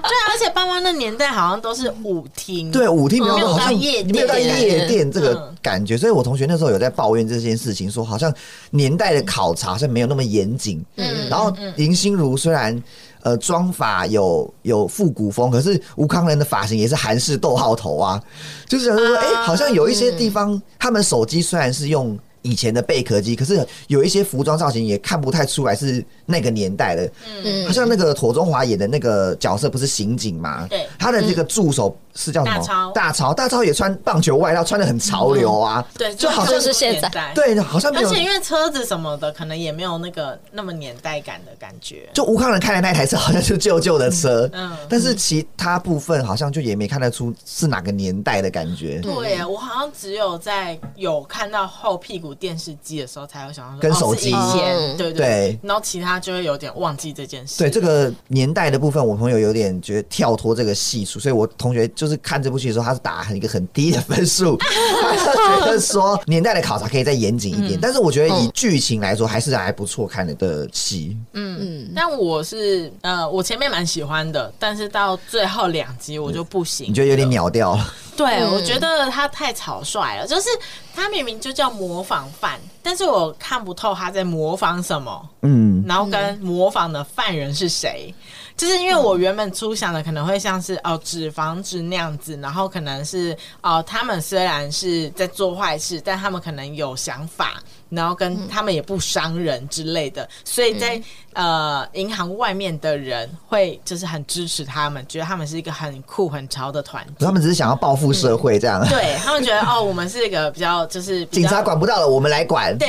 [0.00, 5.96] 对，而且爸妈那年代好像都是舞厅，对，舞厅没有好像夜没有到夜店这个感觉。
[5.96, 8.32] 所以我同学那时候有在抱怨这件事情，说好像
[8.70, 10.84] 年代的考察好像没有那么严谨。
[10.96, 12.82] 嗯，然后林心如虽然。
[13.22, 18.22] 呃，妆法有有复古风，可是吴康仁的发型也是韩式逗号头啊，
[18.68, 27.10] 就是想说，哎、欸，好像有一些地方，他们手机虽然是用以前的贝壳机，可是有一些服装造型也看不太出来是那个年代的。
[27.44, 30.66] 嗯，好像那个庹中华演的那个角色不是刑警吗？
[30.70, 31.96] 对，他的这个助手。
[32.18, 32.56] 是叫什么？
[32.56, 35.86] 大超，大超，大超也穿棒球外套，穿的很潮流啊。
[35.98, 38.08] 对，就好像是现在，对，好像没有。
[38.08, 42.08] 而且因为车子什么的，可能也没有那个那么年代感的感觉。
[42.14, 44.48] 就吴康仁开的那台车，好像是旧旧的车。
[44.54, 48.98] 嗯，但是其他部分好像就也没看得出是哪个年代的感觉。
[49.02, 54.30] 对，我好像只有在有看到后屁股电视机的时候，才会想到说跟手机。
[54.30, 54.96] 以前，嗯。
[54.96, 55.58] 对对，对。
[55.62, 57.58] 然后其他就会有点忘记这件事。
[57.58, 67.74] 对这个年代的部分，我朋友有点觉得跳脱这个系数，所以我同学就是看这部戏的时候，他是打一个很低的分数， 他就觉得说年代的考察可以再严谨一点。
[67.74, 71.16] 嗯、但是我觉得以剧情来说，还是还不错看的的戏。
[71.32, 71.56] 嗯。
[71.58, 77.94] 嗯，但我是呃，我前面蛮喜欢的，但是到最后两集我就不行，你觉得有点秒掉了？
[78.16, 80.48] 对，嗯、我觉得他太草率了，就是
[80.94, 88.14] 他明明就叫模仿犯，但是我看不透他在模仿什么，嗯，然后跟模仿的犯人是谁，
[88.56, 97.62] 就是因为我原本初想的可能会像是哦纸房子那样子，然后可能是哦他们虽然是在做坏事，但他们可能有想法。
[97.88, 100.96] 然后跟他们也不伤人之类的，所以在、
[101.34, 107.24] 嗯、呃银行外面的人会就是很支持他们，觉得他们是一个很酷很潮的团体。
[107.24, 108.80] 他们只是想要报复社会这样。
[108.82, 112.76] 嗯、对他们觉得哦，我们是一个比较就是较 警察管不到了，我们来管。
[112.76, 112.88] 对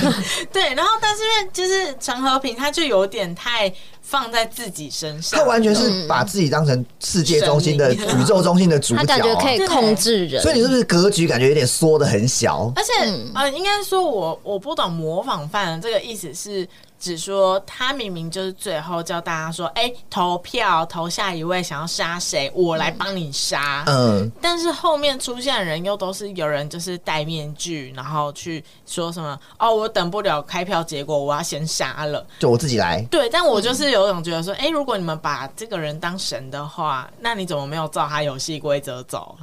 [0.52, 3.72] 对，然后但是因为就是陈和平，他就有点太。
[4.06, 10.42] 放在自己身上，他完全是把自己当成世界中心的、宇宙中心的主角，他感觉可以控制人。
[10.42, 12.70] 所以你是不是格局感觉有点缩的很小？
[12.76, 12.92] 而且，
[13.34, 16.68] 呃，应该说我我不懂模仿犯这个意思是。
[17.04, 23.84] 只说他明明就是最后叫大家说，哎、欸，投票投下一位想要杀谁，我来帮你杀。
[23.86, 33.04] 嗯，但是后面出现的人又都是有人就是戴面具，然后去说什么哦，我等不了开票结果，我要先杀了，就我自己来。
[33.10, 39.36] 对，但我就是有种觉得说，哎、欸，如果你们把这个人当神的话，那你怎么没有照他游戏规则走？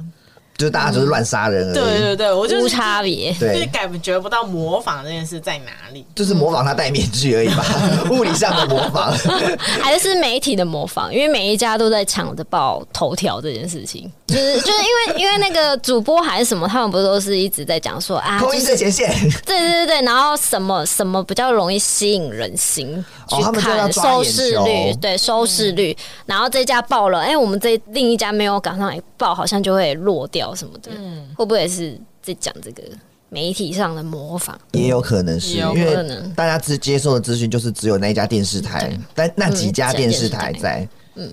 [0.56, 7.64] 就是大家就是乱杀人而已，对对对，我就是无差别，对，感觉不到模仿这件事在哪里，就是模仿他戴面具而已吧，
[8.10, 9.12] 物理上的模仿，
[9.82, 19.10] 还是媒体的模仿，因为每一家都在抢着报头条这件事情，就是就是因为因为那个主播还是什么，他们不是都是一直在讲说啊，口音最前线，
[19.44, 30.54] 对对对对，然后什么什么比较容易吸引人心去看收视率，对收视率，然后这家爆了，哎，我们这另一家没有赶上来爆，好像就会落掉。
[30.54, 32.82] 什么的，嗯，会不会也是在讲这个
[33.28, 34.54] 媒体上的模仿？
[34.72, 35.96] 也有可能是，因为
[36.36, 41.30] 大家只接受的资讯就是只有那一家电视台，但那几家电视台在，嗯，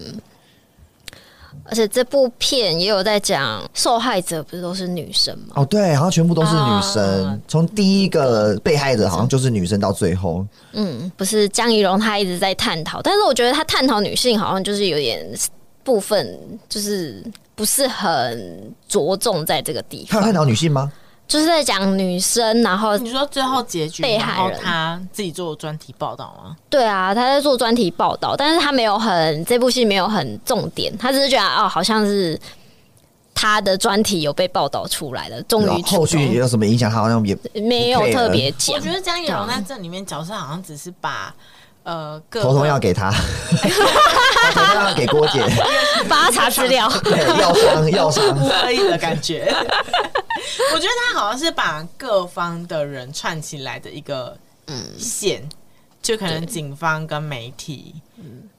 [1.69, 5.53] 而且这部片也有在讲受害者不是都是女生吗？
[5.55, 15.25] 哦，对，好像全部都是女生，从第一个被害者好像就是女生到最后，嗯，不是江宜蓉她一直在探讨，但是我觉得她探讨女性好像就是有点
[15.83, 17.23] 部分就是。
[17.59, 20.11] 不是很着重在这个地方。
[20.11, 20.89] 他有探讨女性吗？
[21.29, 26.55] 就是在讲女生，然后你说最后结局被害人他自己做专题报道吗？
[26.71, 32.37] 对啊，他在做专题报道，但是他没有很这部戏没有很重点，他只是觉得哦，好像是
[33.35, 36.89] 他的专题有被报道出来了，终于后续有什么影响？
[36.89, 38.75] 他好像也没有特别讲。
[38.75, 41.33] 我觉得江宜蓉在这里面角色好像只是把。
[41.83, 45.41] 呃，头痛药给他，头痛药给郭姐，
[46.07, 46.91] 帮他查资料，
[47.39, 49.51] 药商药商 可以的感觉。
[50.73, 55.47] 我觉得他好像是把各方的人串起来的一个嗯线，
[56.01, 57.95] 就可能警方跟媒体，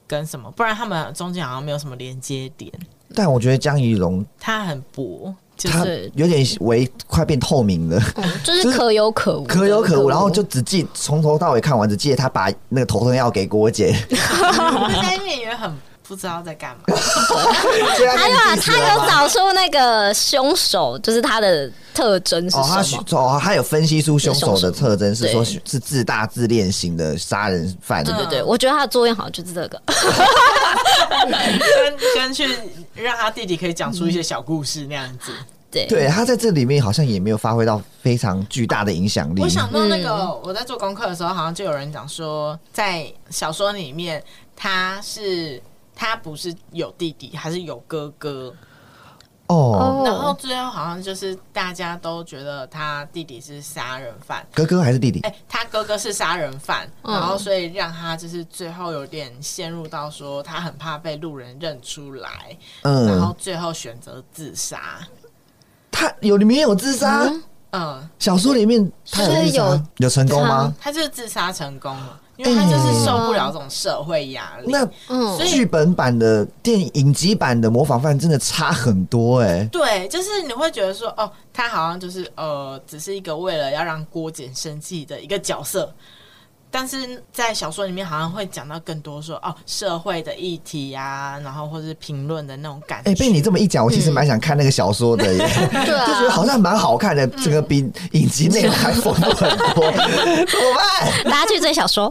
[0.07, 2.71] 跟什么，不然他们中间好像没有什么连接点。
[3.13, 5.33] 但我觉得江宜蓉他很薄。
[5.65, 8.01] 他有点为快变透明了，
[8.43, 13.95] 就是可有可无，可有可无，然后就只记从头到尾看完，只记得他把那个头疼药给郭姐。
[14.09, 15.71] 在里面也很
[16.11, 16.83] 不知道在干嘛。
[18.17, 23.05] 还有啊他有找出那个凶手，就是他的特征是什么？
[23.11, 28.03] 哦，他有分析出凶手的特征是说，是自大自恋型的杀人犯。
[28.03, 29.81] 对对对，我觉得他的作用好像就是这个。
[31.21, 32.45] 跟跟去
[32.93, 35.31] 让他弟弟可以讲出一些小故事那样子，
[35.71, 39.41] 对对，他在这里面好像也没有发挥到非常巨大的影响力。
[39.41, 44.21] 我想到那个我在做功课的时候，好像就有人讲说，在小说里面
[44.55, 45.61] 他是
[46.01, 48.51] 他不是有弟弟，还是有哥哥。
[49.45, 55.19] 哦，然后最后好像就是大家都觉得他弟弟是杀人犯，哥哥还是弟弟？
[55.19, 65.07] 哎，他哥哥是杀人犯，然后所以让他就是最后有点陷入到说他很怕被路人认出来，嗯，然后最后选择自杀。
[65.91, 67.31] 他有里面有自杀？
[67.73, 70.73] 嗯，小说里面他有有有成功吗？
[70.79, 72.19] 他就是自杀成功了。
[72.43, 74.71] 因为他就是受不了这种社会压力。
[74.71, 79.69] 那嗯，剧本版的电影集版的模仿犯真的差很多哎、欸。
[79.71, 85.93] 对，就是你会觉得说，哦，他好像就是呃，只是一个为了要让郭姐生气的一个角色。
[86.71, 93.11] 但是在小说里面好像会讲到更多说哦社会的议题啊，然后或者是评论的那种感觉。
[93.11, 99.91] 哎、欸，被你这么一讲，我其实蛮想看那个小说的耶，嗯、就觉得好像蛮好看的，这个比影集内容还丰富很多。
[100.47, 101.23] 怎么办？
[101.25, 102.09] 大家去追小说。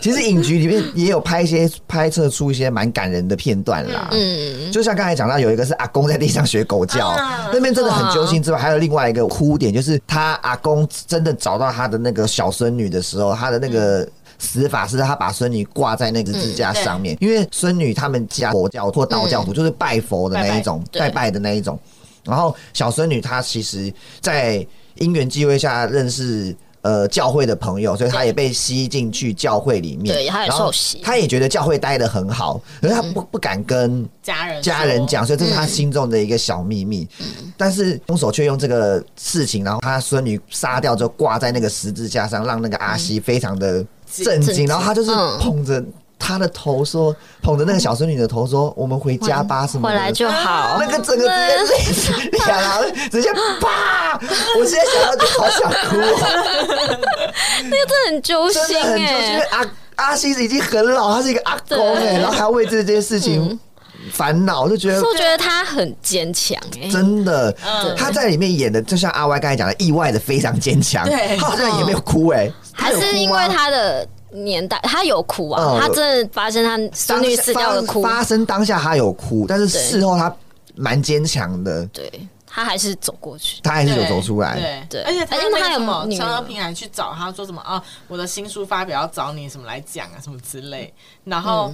[0.00, 4.08] 其实影集里面也有拍一些拍摄出一些蛮感人的片段啦。
[4.10, 13.91] 嗯，就像刚才讲到有一个是阿公在地上学狗叫，啊、那边真的很揪心之外，还有另外一个哭点，就是他阿公真的找到他的那个小孙女的时候，他的那个。
[14.38, 21.78] 死法是他把孙女挂在那个支架上面，嗯、因为孙女他们家佛教或道教徒就是拜佛的那一种，拜拜，拜拜的那一种。
[22.24, 37.08] 然后小孙女她其实，在因缘际会下认识呃教会的朋友，所以他也被吸进去教会里面，对，他也受洗，他也觉得教会待的很好，可是他不不敢跟家人家人讲，所以这是他心中的一个小秘密。
[37.20, 43.84] 嗯、但是凶手却用这个事情，然后他孙女杀掉之后挂在那个十字架上，让那个阿西非常的。
[44.14, 45.10] 震惊，然后他就是
[45.40, 45.82] 捧着
[46.22, 53.28] 他的头说，捧着那个小孙女的头说：“我们回家吧，什么回来就好。”那个整个直接泪两行，直接
[53.60, 54.20] 啪！
[54.56, 55.96] 我现在想到就好想哭，
[57.64, 59.44] 那个真的很揪心哎。
[59.50, 59.66] 阿
[59.96, 63.58] 阿西已经很老，他是一个阿公哎，然后还要为这件事情
[64.12, 67.52] 烦恼，就觉得我觉得他很坚强哎，真的。
[67.96, 72.48] 他在里面演的就像阿歪刚才讲的，意外的非常坚强，对他好像也没有哭哎。
[72.72, 78.02] 还是因为他的年代，他有哭啊，他真的发生他孙女死掉的哭。
[78.02, 80.34] 发生当下他有哭，但是事后他
[80.74, 81.86] 蛮坚强的。
[81.86, 82.10] 对，
[82.46, 84.86] 他还是走过去，他还是有走出来。
[84.88, 90.92] 对对，而且他因为他有什么陈和平还去找他说什么啊，我的新书发表要找你什么来讲啊，什么之类，
[91.24, 91.72] 然后。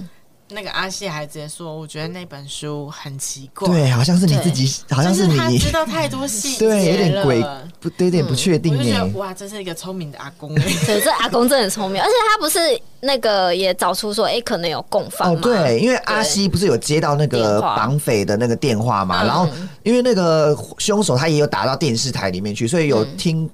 [0.51, 5.37] 那个阿谢还直接说：“我觉得那本书很奇怪，对，好像是你自己，好像是你。
[5.37, 7.45] 他知道太多细节， 对，有点鬼，
[7.79, 10.53] 不对，有点不确定。”我就觉得哇，这是一个聪明的阿公。
[10.59, 12.59] 哎，对，这阿公真的很聪明，而且他不是
[13.01, 19.47] 那个也找出说，哎，可能有共犯哦，对，因为阿西不是有接到那个绑匪的那个电话嘛，然后
[19.83, 23.49] 因为那个凶手他也有打到电视台里面去，所以有听。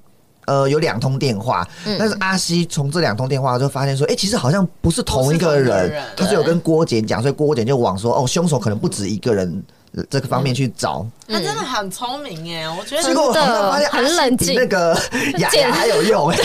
[0.46, 9.62] 呃，有两通电话，嗯、但是阿西从这两通电话就发现说，哎、欸，其实好像不是同一个人，他是有跟郭简讲，所以郭简就往说，哦，凶手可能不止一个人。
[10.10, 14.98] 这个方面去找，他真的很聪明哎，我觉得结果好像发现很冷静，那个
[15.38, 16.38] 雅雅还有用哎，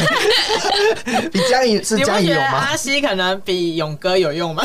[1.31, 2.57] 比江一是江一勇吗？
[2.69, 4.63] 阿西可能比勇哥有用吗？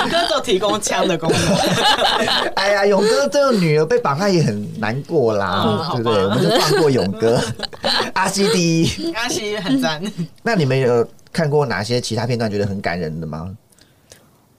[0.00, 1.56] 勇哥都提供枪的功能。
[2.56, 6.24] 哎呀，勇哥这个女儿被绑，他也很难过啦，对不对？
[6.24, 7.40] 我们就放过勇哥。
[8.14, 10.02] 阿西第一，阿西很赞。
[10.42, 13.50] 那你们有看过哪些其他片段觉得很感人的吗？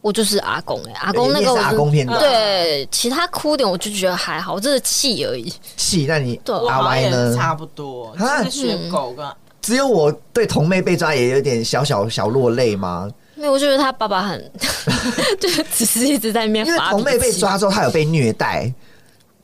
[0.04, 5.52] 我就是阿公哎、欸，阿公那个阿公片段，对，其他哭点我就觉得还好，我这是气而已。
[5.78, 6.06] 气？
[6.06, 7.34] 那你对阿歪呢？
[7.34, 13.10] 差不多，他学狗跟、嗯、只有我对童妹被抓也有点小小小落泪吗？
[13.36, 14.52] 没有，我觉得他爸爸很，
[15.40, 16.66] 就只是一直在面。
[16.66, 18.74] 因为童妹被抓之后，他有被虐待。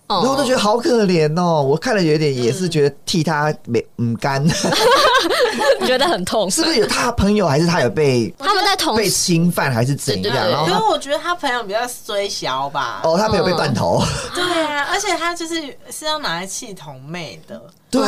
[0.10, 4.44] 然后我都觉得好可怜哦，我看了有点也是觉得替他没唔甘，
[5.86, 6.50] 觉得很痛。
[6.50, 10.50] 是不是有他朋友还是他有被他们在同被侵犯还是怎样？
[10.50, 13.02] 然后因为我觉得他朋友比较衰小吧。
[13.04, 14.02] 哦，他朋友被断头。
[14.36, 15.56] 对啊，而且他就是
[15.90, 17.62] 是要拿来气同妹的。
[17.90, 18.02] 对，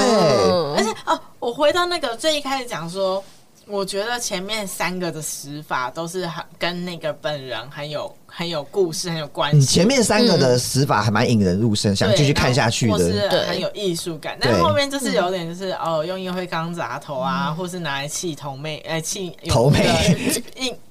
[0.76, 3.24] 而且哦，我回到那个最一开始讲说。
[3.68, 9.66] 我觉得前面三个的死法都是很跟那个本人很有很有故事，很有关系。
[9.66, 14.38] 前面三个的死法还蛮引人入胜，嗯、想继续看下去的，是很有艺术感。
[14.40, 14.52] 对。
[14.52, 19.88] 但后面就是有点就是哦，用烟灰缸砸头啊，嗯、或是拿来气头妹，哎、呃，气头妹，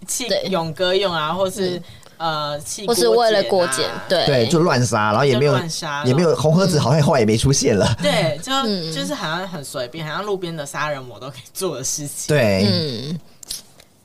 [0.07, 1.81] 气勇哥用啊，或是。
[2.23, 5.59] 嗯呃，或是为了过检，对对，就乱杀，然后也没有
[6.05, 7.97] 也没有红盒子，好像后来也没出现了。
[8.03, 8.53] 对，就
[8.93, 12.29] 就是好像很随便，好像路边的杀人魔都可以做的事情。
[12.29, 13.19] 对，嗯，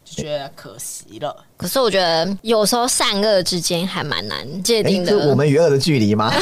[0.05, 1.35] 就觉得可惜了。
[1.57, 5.11] 可是我觉得有时候善恶之间还蛮难界定的。
[5.11, 6.33] 是我们与恶的距离吗？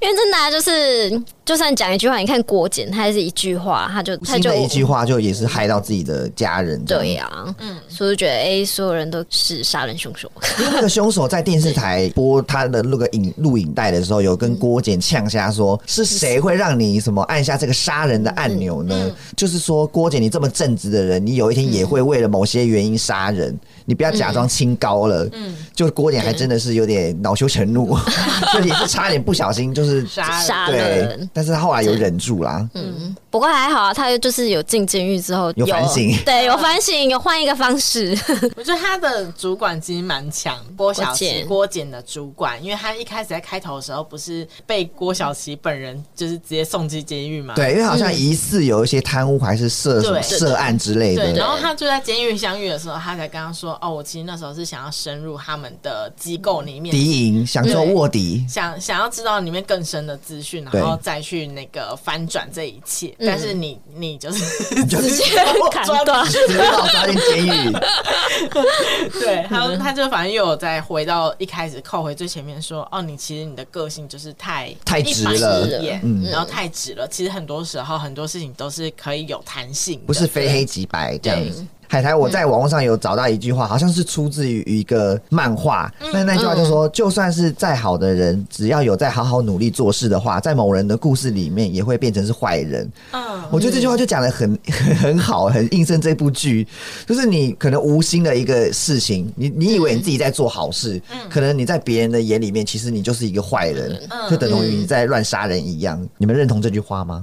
[0.00, 6.82] 因为真的就是，就算讲一句话，你看郭简，他还是一句话，他就他就一句话就也是害到自己的家人。
[6.84, 10.30] 对呀，嗯，所以我觉得，哎，所有人都是杀人凶手。
[10.58, 23.41] 因为那个凶手在电视台播他的那个影录影带的时候，有跟郭简呛下说：“是谁会让你什么按下这个杀人的按钮呢？”就是说，郭简，你这么正直的人，你有一天也会为了某些原因杀人。
[23.84, 27.96] 你不要假装清高了，嗯，就郭点还真的是有点恼羞成怒，
[28.52, 38.16] 就也是差点不小心就是杀了，对，但是他后来有忍住啦，嗯，不过还好啊，他就是有进监狱之后有反省， 对，有反省，有换一个方式。
[38.56, 47.54] 我觉得他的主管其实蛮强，郭小琪郭检的主管，因为他一开始在开头的时候不是被郭小琪本人就是直接送进监狱嘛？
[47.54, 51.24] 对，因为好像疑似有一些贪污还是涉涉案之类的。
[51.24, 65.24] 对，然后他就在监狱相遇的时候，他才跟他说：“哦，我其实那时候是想要深入他们的机构里面，敌营，想做卧底，想想要知道里面更深的资讯，然后再去那个翻转这一切。”但是你你就是直接
[65.70, 67.72] 砍断，直接把我抓进监狱。
[69.20, 75.66] 对，他他就反正又有再回到一开始扣回最前面说，哦，你其实你的个性就是太太直了，
[76.02, 77.06] 嗯，然后太直了。
[77.08, 81.64] 其实很多时候很多事情都是可以有弹性，不是非黑即白这样子。
[81.92, 85.92] 海苔，我在网络上有找到一句话，好像是出自于一个漫画。
[86.10, 92.90] 那那句话就说，就算是再好的人，只要有在好好努力做事的话，在某人的故事里面也会变成是坏人。
[93.10, 96.66] 嗯，我觉得这句话就讲的很很 很好，很印证这部剧。
[97.04, 106.08] 就是你可能无心的一个事情，你你以为你自己在做好事，可能你在别人的眼里面，其实你就是一个坏人，就等同于你在乱杀人一样。
[106.16, 107.22] 你们认同这句话吗？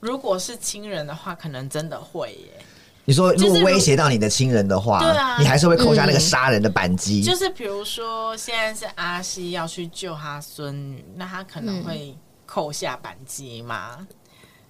[0.00, 2.64] 如果是亲人的话，可能真的会耶。
[3.08, 7.22] 你说，如果威胁到你的亲人的话，对啊，你还是会扣下那个杀人的扳机。
[7.22, 14.06] 就是比如说，现在是阿西要去救他孙女，那他可能会扣下扳机吗？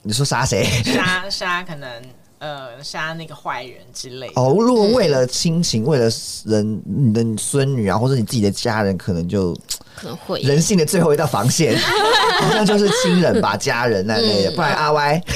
[0.02, 0.64] 你说杀谁？
[0.84, 1.90] 杀 杀可能
[2.38, 4.40] 呃杀那个坏人之类的。
[4.40, 6.08] 哦，如果为了亲情，为了
[6.44, 9.52] 人，你的孙女啊，或者你自己的家人，可能就
[9.96, 11.76] 可能会人性的最后一道防线，
[12.40, 15.20] 好像就是亲人吧，家人那类的，不然阿歪。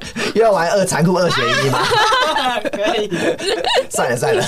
[0.34, 1.84] 又要玩二残酷二选一吗？
[2.72, 3.10] 可以，
[3.90, 4.44] 算了算了。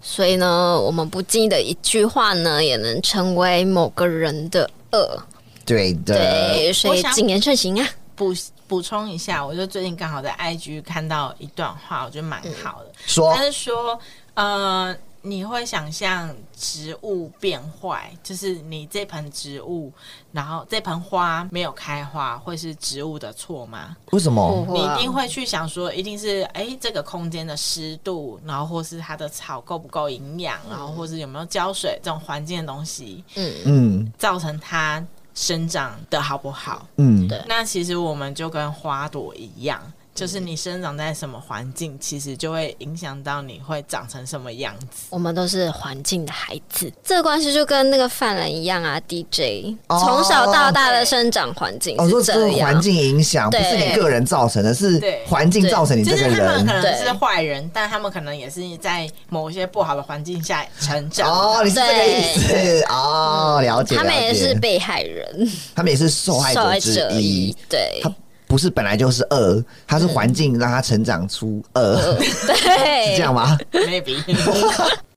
[0.00, 5.22] 所以呢，我们不经意的一句话呢，也能成为某个人的恶。
[5.64, 6.14] 对的，
[6.54, 7.88] 对，所以谨言慎行啊。
[8.16, 8.34] 补
[8.66, 12.86] 补充一下，我就最近刚好在 IG 看到一段话，我觉得蛮好的。
[12.86, 13.98] 嗯、说，他是说，
[14.34, 14.96] 呃。
[15.22, 19.92] 你会想象植物变坏，就是你这盆植物，
[20.32, 23.96] 然后这盆花没有开花，会是植物的错吗？
[24.12, 24.64] 为什么？
[24.70, 35.04] 你一定会去想说，一定是哎，这个空间的湿度，然后或是它的草够不够营养，然后或是有没有浇水这种环境的东西，嗯嗯，造成它
[35.34, 36.86] 生长的好不好？
[36.96, 37.44] 嗯，对。
[37.48, 39.80] 那其实我们就跟花朵一样。
[40.18, 45.06] 就是你生长在什么环境，其实就会影响到你会长成什么样子。
[45.10, 49.00] 我们都是环境的孩子，这个关系就跟那个犯人一样啊。
[49.06, 56.36] DJ 从小到大的生长环境是这样，环境影响不是你个人造成的，是环境造成你这个人。
[56.36, 61.30] 他们可能是坏人，但他们可能也是在某些不好的环境下成长。
[61.30, 63.94] 哦，你是这个意思哦，了解。
[63.94, 67.54] 他们也是被害人，他们也是受害者之一。
[67.68, 68.02] 对。
[68.48, 74.16] 不是本来就是恶，它是环境让它成长出恶，嗯、对， 是这样吗？Maybe。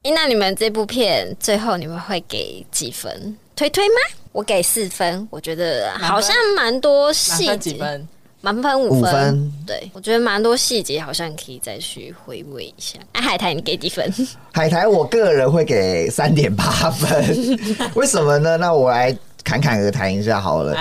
[0.14, 3.38] 那你们这部片最后你们会给几分？
[3.56, 3.96] 推推吗？
[4.32, 7.78] 我给四分，我觉得好像蛮多细节，
[8.42, 9.12] 满分五分。
[9.12, 12.98] 分对，我觉得蛮多细节，好像可以再去回味一下。
[13.14, 14.12] 哎、啊，海苔，你给几分？
[14.52, 17.58] 海苔，我个人会给三点八分。
[17.94, 18.58] 为什么呢？
[18.58, 20.76] 那我来侃侃而谈一下好了。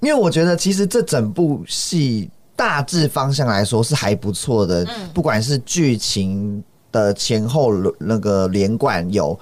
[0.00, 9.38] 因为我觉得，其实这整部戏大致方向来说是还不错的，不管是剧情的前后那个连贯有。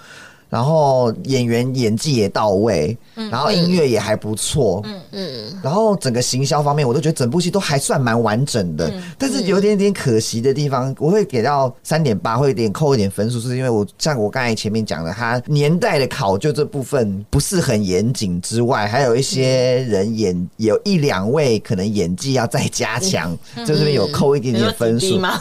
[0.53, 5.01] 然后演员演技也到位，嗯、然后音乐也还不错，嗯。
[5.13, 8.91] 嗯，然后整个行销方面，我都觉得整部戏都还算蛮完整的。
[8.91, 25.19] 嗯、但是有点点可惜的地方，我会给到三点八，会有点扣一点分数，是因为我像我刚才前面讲的，它年代的考究这部分不是很严谨之外，还有一些人演、嗯、有一两位可能演技要再加强，嗯、就这边有扣一点点分数？
[25.19, 25.41] 吗？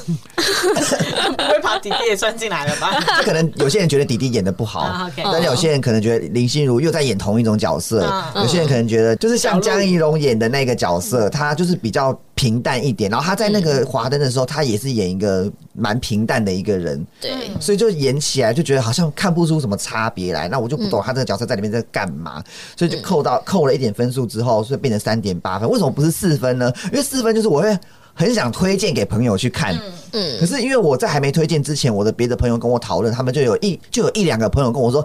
[1.38, 2.98] 不会把弟弟也算进来了吧？
[3.18, 5.01] 就可能有些人觉得弟弟演的不好。
[5.24, 13.10] 但有些人可能觉得林心如又在演同一种角色，嗯、有些人可能觉得就是像江一龙演的那个角色，他就是比较平淡一点。
[13.10, 20.48] 然后他在那个华灯的时候，他也是演一个蛮平淡的一个人，对，所以就演起来就觉得好像看不出什么差别来。
[20.48, 22.44] 那我就不懂他这个角色在里面在干嘛，
[22.76, 25.70] 所以就扣到扣了一点分数之后，所以变成三点八分。
[25.70, 26.72] 为什么不是四分呢？
[26.86, 27.78] 因为四分就是我会。
[28.22, 29.76] 很想推荐给朋友去看，
[30.12, 35.04] 嗯，可是因为我在还没推荐之前，我的别的朋友跟我讨论，他们就有一就有一两个朋友跟我说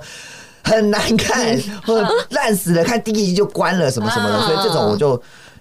[0.63, 5.17] 很难看， 或者烂死了，看第一集就关了什么什么的，所以这种我就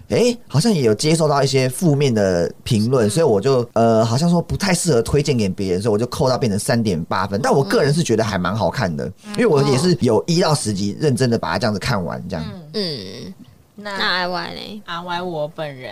[0.10, 7.40] 哎、欸、好像也有接受到一些负面的评论，所以我就呃好像说不太适合推荐给别人，所以我就扣到变成三点八分。
[7.42, 13.34] 但我个人是觉得还蛮好看的，因为我也是有一到十集认真的把它这样子看完，这样，嗯。
[13.78, 15.92] 那那 I Y 呢？？I Y 我本人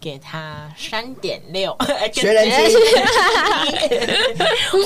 [0.00, 1.76] 给他三点六，
[2.12, 2.78] 学人精。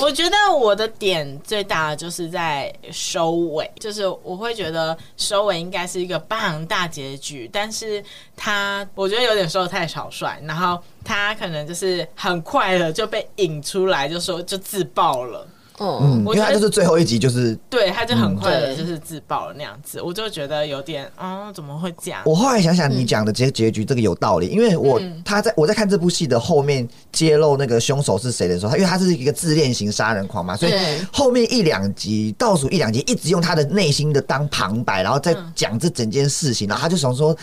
[0.01, 8.03] 我觉得我的点最大的就是在收尾，就是我会觉得收尾应该是一个棒大结局，但是
[8.35, 15.47] 他我觉得有点收的太草率，然后他可能就是很快的就被引出来，就说就自爆了。
[15.77, 22.21] 哦，嗯，因为他就是最后一集，就是对，他就很快的就是自爆了那样子，我就觉得有点，嗯，怎么会这样？
[22.25, 30.73] 我后来想想，你讲的结结局这个有道理，因为我他在我在看这部戏的后面揭露那个凶手是谁的时候，他因为他是一个自恋型杀人狂嘛，所以
[31.11, 37.35] 后面一两集倒数一两集一直用他的内心的当旁白，然后再讲这整件事情，然后他就想说。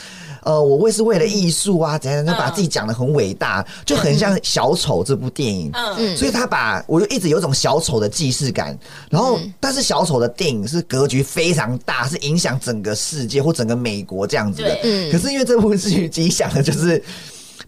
[0.42, 5.70] 呃，我为是为了艺术啊，怎样就把自己讲的很伟大，就很像小丑这部电影。
[5.72, 8.76] 嗯，所以他把我就一直有一种小丑的既视感。
[9.08, 14.78] 然后，但是小丑的电影是格局非常大，是影响整个世界或整个美国这样子的。
[14.82, 17.00] 嗯，可是因为这部剧影响的就是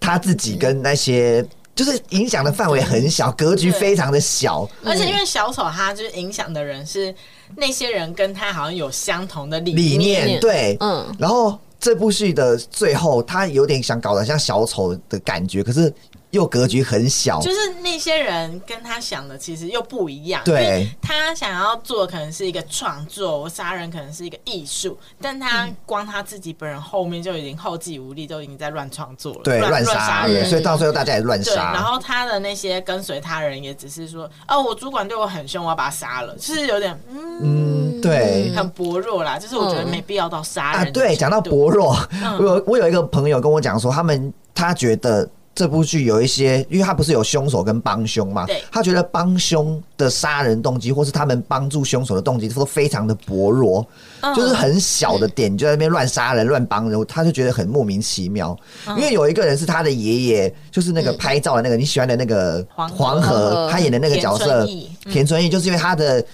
[0.01, 1.47] 他自己跟那些，
[1.77, 4.69] 就是影响的范围很小，格局非常的小。
[4.85, 7.15] 而且因为小丑他就是影响的人是
[7.57, 11.57] 那些人跟他好像有相同的理理念，对，嗯，然后。
[11.85, 15.93] 这部戏的最后，他有点想搞得像小丑的感觉，可是
[16.35, 17.41] 又格局很小。
[17.41, 20.43] 就是那些人跟他想的其实又不一样。
[20.45, 30.45] 对，他想要做可能是一个创作，杀人可能是一个艺术，但他光他自己本人后面就已经后继无力，都已经在乱创作了，对，乱杀人。
[30.47, 31.73] 所以到最后大家也乱杀。
[31.73, 37.41] 然后他的那些跟随他人也只是说：“哦，我主管对我很凶，我要把他杀了。”就是有点嗯。
[37.43, 40.93] 嗯对，很薄弱啦，就是我觉得没必要到杀人。
[40.93, 53.87] 对，讲到薄弱，嗯、我有我有一个朋友跟我讲说，他们他觉得这部剧有一些，因为他不是有凶手跟帮凶嘛，他觉得帮凶的杀人动机，或是他们帮助凶手的动机，都非常的薄弱，
[54.21, 58.59] 嗯、就是很小的点就在那边乱杀人、乱帮人，他就觉得很莫名其妙。
[58.87, 63.69] 嗯、因为有一个人是他的爷爷，就是那个拍照的那个你喜欢的那个黄河，河。
[63.71, 64.67] 他演的那个角色
[65.11, 66.25] 田春义，就是因为他的。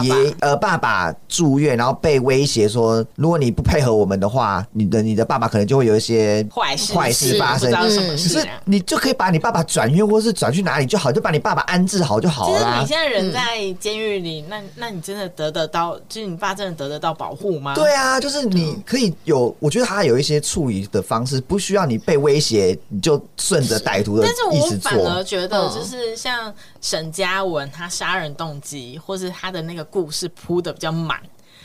[0.00, 7.70] 爷呃，爸爸住院，然后被威胁说，如果你不配合我们的话，你的你的爸爸可能就会有一些坏事坏事发生。
[7.72, 12.58] 可是你就可以把你爸爸转院，或是转去哪里就好，就把你爸爸安置好就好了。
[12.58, 17.74] 其实你现在人在监狱里，那那你真的得得到，就是你爸真的得得到保护吗？
[17.74, 24.80] 对啊，就是你可以有，我觉得他有一些处理的方式，不需要你被威胁，你就顺着歹徒的意思做。
[24.84, 29.81] 但是我反而觉得，就是像沈嘉文他杀人动机，或是他的那个。
[29.84, 31.20] 故事铺的比较满，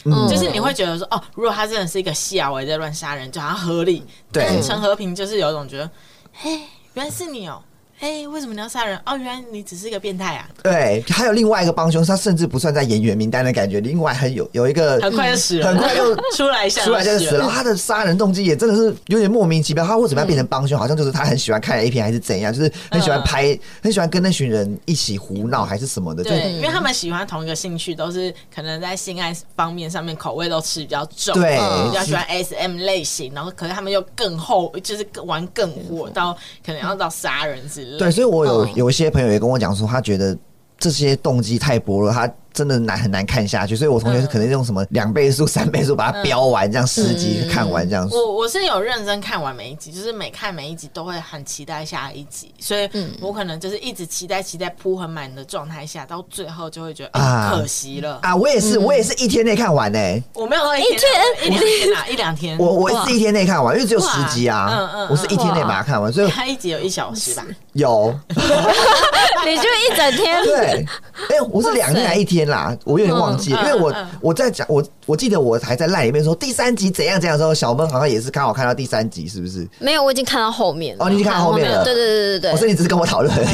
[0.05, 4.03] 嗯，就是你会觉得说，哦，如果他真的是一个小维在乱杀人，就好像合理。
[4.31, 5.89] 对，陈和平就是有一种觉得，
[6.33, 6.61] 嘿，
[6.93, 7.61] 原来是你哦。
[7.99, 8.95] 哎、欸，为什么你要杀人？
[9.07, 10.47] 哦，原来你只是一个变态啊！
[10.61, 13.81] 对，还有另外一个帮凶，他甚至不算在演员名单的感觉。
[13.81, 17.49] 另外还有有一个很快就死了，很快就 出来一下，出来就死了。
[17.49, 19.83] 他的杀人动机也真的是有点莫名其妙。
[19.83, 20.77] 他为什么要变成帮凶？
[20.77, 22.53] 嗯、好像就是他很喜欢看 A 片，还是怎样？
[22.53, 26.23] 就是很喜欢拍，嗯、很喜欢跟那群人一起胡闹，还是什么的？
[26.23, 33.33] 对，因为他们喜欢同一个兴趣，都是可能在性爱方面上面口味都吃比较重，对，比较喜欢 SM 类型。
[33.33, 37.86] 然后可是他们又更厚，就是玩更火，到可能要到杀人之类。
[37.97, 38.67] 对，所以我有。
[38.75, 40.37] 有一些朋友也跟我讲说，他觉得
[40.77, 42.29] 这些动机太薄弱，他。
[42.57, 48.09] 真的难很难看下去，所以我同学是可能用什么两倍速、三倍速把它标完，这样十集看完这样。
[48.11, 52.89] 我我是有认真看完每一集，就是每看每一集都会很期待下一集，所以
[53.21, 58.35] 我可能就是一直期待期待铺很满的状态下，到最后就会觉得啊可惜了啊！
[58.35, 59.99] 我也是，我也是一天内看完呢。
[60.33, 60.99] 我没有一天
[61.43, 62.57] 一天啊，一两天。
[62.57, 64.67] 我我是一天内看完，因为只有十集啊。
[64.71, 67.45] 嗯嗯，我是一天内把它看完，所以 它一集有一小时吧？
[67.73, 68.17] 有，
[69.45, 70.43] 你就一整天？
[70.43, 70.85] 对，
[71.29, 73.27] 哎，我是两天还一天啦，我有点忘。
[73.27, 79.67] 忘记，因为我我在讲我我记得我还在赖里面说第三集怎样怎样的时候，小闷好像也是刚好看到第三集，是不是？
[79.79, 81.83] 没有，我已经看到后面哦，你已经看到后面了。
[81.83, 83.45] 对对对对对，我说你只是跟我讨论而已。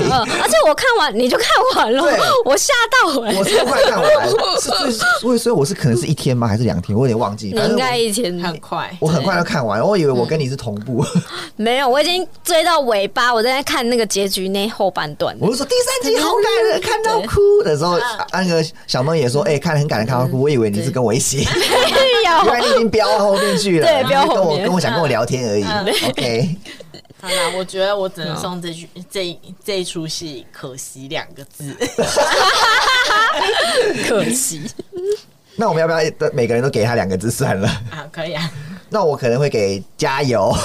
[0.42, 2.04] 而且我看完你就看完了，
[2.46, 3.34] 我吓到哎！
[3.36, 4.30] 我是快看完，
[5.20, 6.48] 所以所以我是可能是一天吗？
[6.48, 6.96] 还是两天？
[6.96, 7.50] 我有点忘记。
[7.50, 9.82] 应该一天，很快，我很快就看完。
[9.82, 11.04] 我以为我跟你是同步，
[11.58, 15.36] 没有，我已经追到尾巴，我在看那个结局那后半段。
[15.40, 18.00] 我就说第三集好感人，看到哭的时候，
[18.32, 20.40] 那个小梦也说，哎，看了很感人，看到哭。
[20.40, 25.64] 我以为你是跟我一起，原来 你已经飙到后面去了，对，飙后面，跟我跟我想跟我聊天而已。
[26.10, 26.56] OK，
[27.20, 31.76] 好啦，我觉得我只能送这句这这一出戏可惜两个字，
[34.08, 34.70] 可惜。
[35.56, 36.00] 那我们要不要
[36.34, 37.68] 每个人都给他两个字算了？
[37.90, 38.48] 啊，可以啊。
[38.90, 40.56] 那我可能会给加油。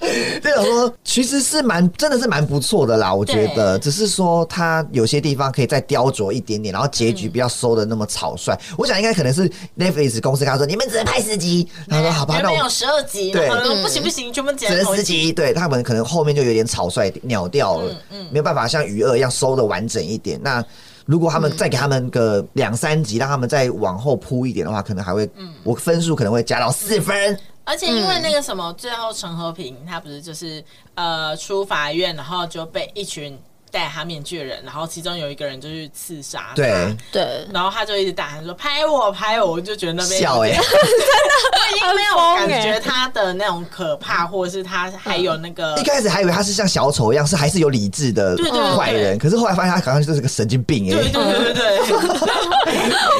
[0.42, 8.54] 这种说其实是蛮真的是蛮不错的啦，我觉得，只是说他有些地方可以再雕琢一点点，然后结局不要收的那么草率。
[8.54, 13.48] 嗯、我想应该可能是 Netflix 公司跟他说，你们只能拍十集，他说好吧，那我有十二集，对，
[13.82, 18.26] 不行不行，全部剪只能十集，对他们可能后面就有点草率鸟掉了，嗯，嗯。
[18.30, 20.40] 没有办法像鱼二一样收的完整一点。
[20.42, 20.64] 那
[21.04, 27.36] 如果他们再给他们个两三集，让他们再往后铺一点的话，可能还会，嗯、我分数可能会加到四分。
[27.70, 30.62] 而且因为那个什么，最后陈和平他不是就是
[30.96, 33.40] 呃出法院，然后就被一群。
[33.70, 36.96] 戴他面具的人，然后其中有一个人就去刺杀他，对。
[37.12, 48.36] 对，然后他就一直大喊说拍我拍我，我就觉得那边笑哎， 已经没有感觉他的那种可怕，或者是他还有那个一开始还以为他是像小丑一样，是还是有理智的
[48.76, 51.80] 坏人，可是后来发现他好像就是个神经病哎，对对对对，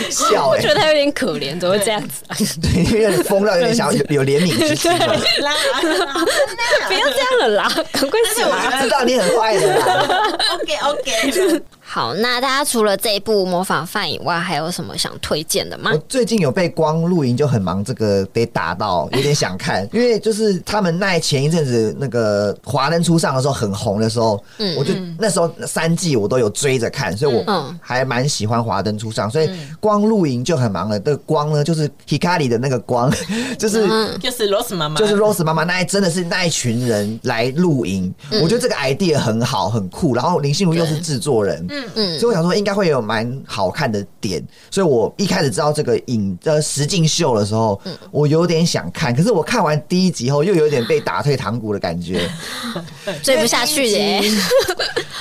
[0.11, 2.25] 笑哎，我觉得他有点可怜，怎么会这样子？
[2.61, 8.83] 对，有点疯到有点想要有有怜悯之心，不要这样了啦，赶快死啦！
[8.83, 10.39] 知道你很坏的啦。
[10.53, 11.61] OK OK，
[11.93, 15.91] 好，那大家除了这一部模仿犯以外，还有什么想推荐的吗？
[15.93, 30.99] 我最近有被光露营就很忙，这个被打到有点想看，因为就是他们那前一阵子那个华灯初上的时候很红的时候，嗯，我就那时候三季我都有追着看，所以我还蛮喜欢华灯初上，所以光露营就很忙了。
[31.01, 33.13] 这个光呢，就是 Hikari 的那个光，
[33.59, 33.85] 就是
[34.19, 40.31] 就是 Rose 妈妈，就是 Rose 妈妈那一真的是那一群人来露营，我觉得这个 idea 很好，很酷，然后。
[40.41, 41.91] 林心如又是制作人，嗯。
[41.95, 52.29] 嗯，所以我想说应该会有蛮好看的点，所以我一开始知道这个影呃实境秀的时候，我有点想看，可是我看完第一集后又有点被打退堂鼓的感觉，
[53.23, 54.23] 追不下去耶。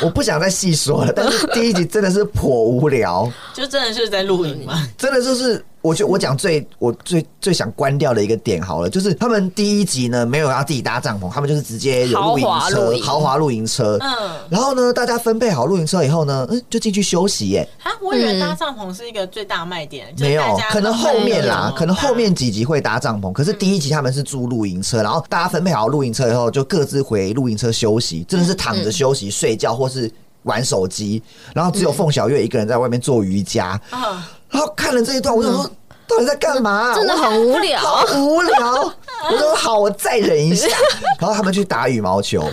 [0.02, 4.88] 我不想再细说了，但是第一集真的是颇无聊， 就真的是在录影吗？
[4.98, 5.64] 真的就是。
[5.82, 13.98] 我就我讲最我最最想关掉的一个点好了，就是他们第一集呢没有要自己搭帐篷，他们就是直接有露营车，豪华露营车。
[14.02, 17.66] 嗯，然后呢，大家分配好露营车以后呢，嗯，就进去休息耶。
[17.82, 20.14] 啊，我以为搭帐篷是一个最大卖点。
[20.18, 30.10] 没有，可能后面啦，可能后面几集会搭帐篷，可是第一集他们是住露营车，然后大家分配好露营车以后，就各自回露营车休息，真的是躺着休息、睡觉或是
[30.44, 31.22] 玩手机，
[31.54, 33.70] 然后只有凤小岳一个人在外面做瑜伽。
[33.90, 35.70] 啊，然后看了这一段，我就说。
[36.08, 36.92] 到底在干嘛？
[36.98, 37.80] 真的很无聊，
[38.18, 38.92] 无聊。
[39.32, 40.68] 我说好，我再忍一下。
[41.22, 42.44] 然后他们去打羽毛球，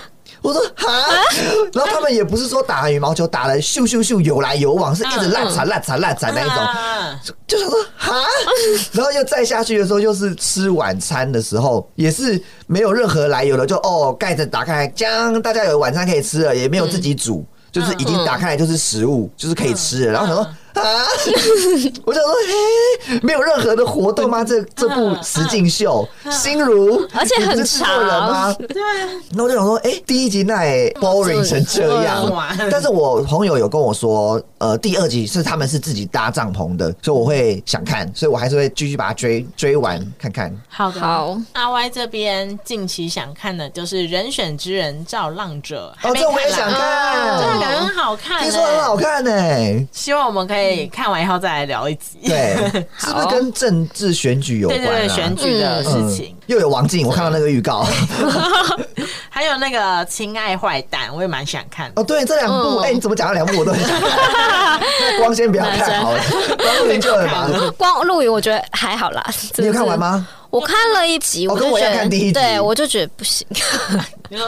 [0.43, 0.89] 我说哈。
[1.73, 7.35] 然后他们也不是说打羽毛球打了咻咻咻有来有往，是一直烂惨烂惨烂惨那一种。
[7.47, 8.25] 就想说哈。
[8.93, 20.13] 然后又再下去的时候，又是吃晚餐的时候，也是没有任何来由的，就哦盖子打开，将大家有晚餐可以吃了，也没有自己煮，就是已经打开来就是食物，就是可以吃了。
[20.13, 20.47] 然后想说。
[20.77, 21.07] 啊！
[22.05, 22.33] 我想说，
[23.07, 24.45] 嘿，没有任何的活动吗？
[24.45, 28.53] 这这部实境秀，心如，而且很长人吗？
[28.55, 28.77] 对。
[29.31, 32.31] 那我就想说，哎，第一集那也 boring 成这样。
[32.71, 40.55] 但是我朋友有跟我说，呃，第二集是他们是自己搭帐篷的，所以我会想看，所以我还是会继续把它追追完看看。
[40.69, 41.37] 好的，好。
[41.53, 49.31] 阿 Y 这边近期想看的就是《人选之人造浪者》，哦，这我也想看，这个感觉很好看，听说很好看呢。
[49.93, 50.66] 希望我们可以。
[50.93, 52.57] 看完以后再来聊一集，对，
[52.99, 54.81] 是不是跟政治选举有关？
[54.81, 56.35] 对对，选举的事情。
[56.47, 57.85] 又有王静，我看到那个预告，
[59.29, 61.91] 还有那个《亲爱坏蛋》，我也蛮想看。
[61.97, 64.81] 哦，对，这两部，哎，你怎么讲到两部我都很想看？
[65.19, 66.23] 光先不要看好了，
[66.57, 67.75] 光露营就很忙。
[67.77, 69.25] 光露营我觉得还好啦，
[69.57, 70.27] 你有看完吗？
[70.51, 73.45] 我看了一集，我跟我要看第一集，对我就觉得不行，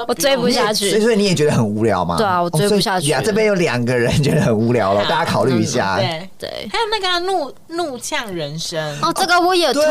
[0.07, 0.91] 我追不下去。
[0.91, 2.17] 所以，所以你也觉得很无聊吗？
[2.17, 3.11] 对啊，我追不下去。
[3.13, 5.97] 啊，这边有两个人觉得很无聊了，大家考虑一下。
[5.99, 9.83] 对对，还有那个怒怒呛人生哦，这个我也推。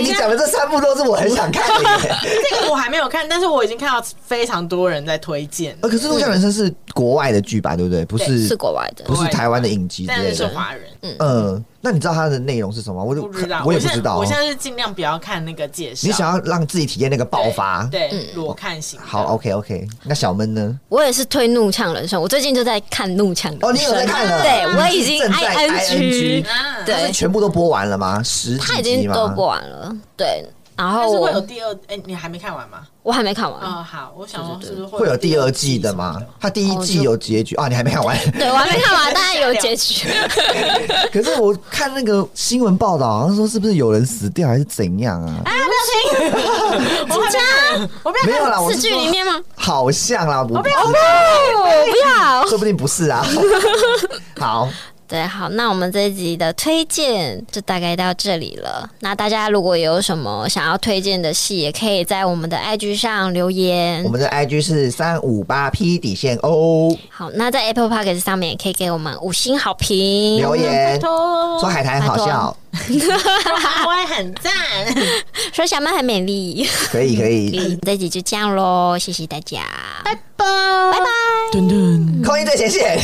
[0.00, 2.16] 你讲的这三部都是我很想看的。
[2.50, 5.76] 这个我还没有看，但是我已经看到非常多人在推荐。
[5.80, 7.76] 呃，可是怒呛人生是国外的剧吧？
[7.76, 8.04] 对不对？
[8.04, 10.24] 不是，是国外的，不是台湾的影集之类的。
[10.26, 10.82] 但是华人。
[11.18, 11.64] 嗯。
[11.84, 13.02] 那你知道它的内容是什么？
[13.02, 14.16] 我就不知道，我也不知道。
[14.16, 16.06] 我现在是尽量不要看那个介绍。
[16.06, 19.00] 你想要让自己体验那个爆发，对，裸看型。
[19.04, 19.86] 好，OK OK。
[20.04, 20.78] 那小闷呢？
[20.88, 23.70] 我也是推《怒呛人生》，我最近就在看《怒呛人生》。
[23.70, 24.42] 哦，你有在看了？
[24.42, 26.44] 对，我已经 ing。
[26.86, 28.22] 对，全部都播完了吗？
[28.22, 28.64] 十集吗？
[28.66, 29.94] 他已经都播完了。
[30.16, 30.44] 对。
[30.76, 32.78] 然后我有第二，哎，你还没看完吗？
[33.02, 33.60] 我还没看完。
[33.60, 36.20] 哦，好，我想说是不是会有第二季的吗？
[36.40, 37.68] 他第一季有结局啊？
[37.68, 38.16] 你还没看完？
[38.38, 40.08] 对，我还没看完， 当然有结局。
[41.12, 45.42] 可是我看那个新闻报道，好像说是不是有人死掉还是怎样啊？
[45.44, 47.10] 啊，不要听！
[47.16, 47.38] 我家
[48.02, 49.40] 我不要没有啦，我是剧里面吗？
[49.54, 53.24] 好像啦，我不要，我不要，说不定不是啊。
[54.38, 54.68] 好。
[55.12, 58.88] 对，好，那我们这一集的推荐就大概到这里了。
[59.00, 64.02] 那大家如果有什么想要推荐的戏，也可以在我们的 IG 上留言。
[64.04, 66.96] 我们的 IG 是三五八 P 底线 O。
[67.10, 74.50] 好，那在 Apple Podcast 上面也可以给我们五星好评，留言说海苔好笑，我也 很赞，
[75.52, 77.78] 说小曼很美丽，可以可以。
[77.82, 79.60] 这一集就这样喽，谢谢大家，
[80.04, 80.46] 拜拜
[80.90, 82.98] 拜拜，噔噔，扣音最前线。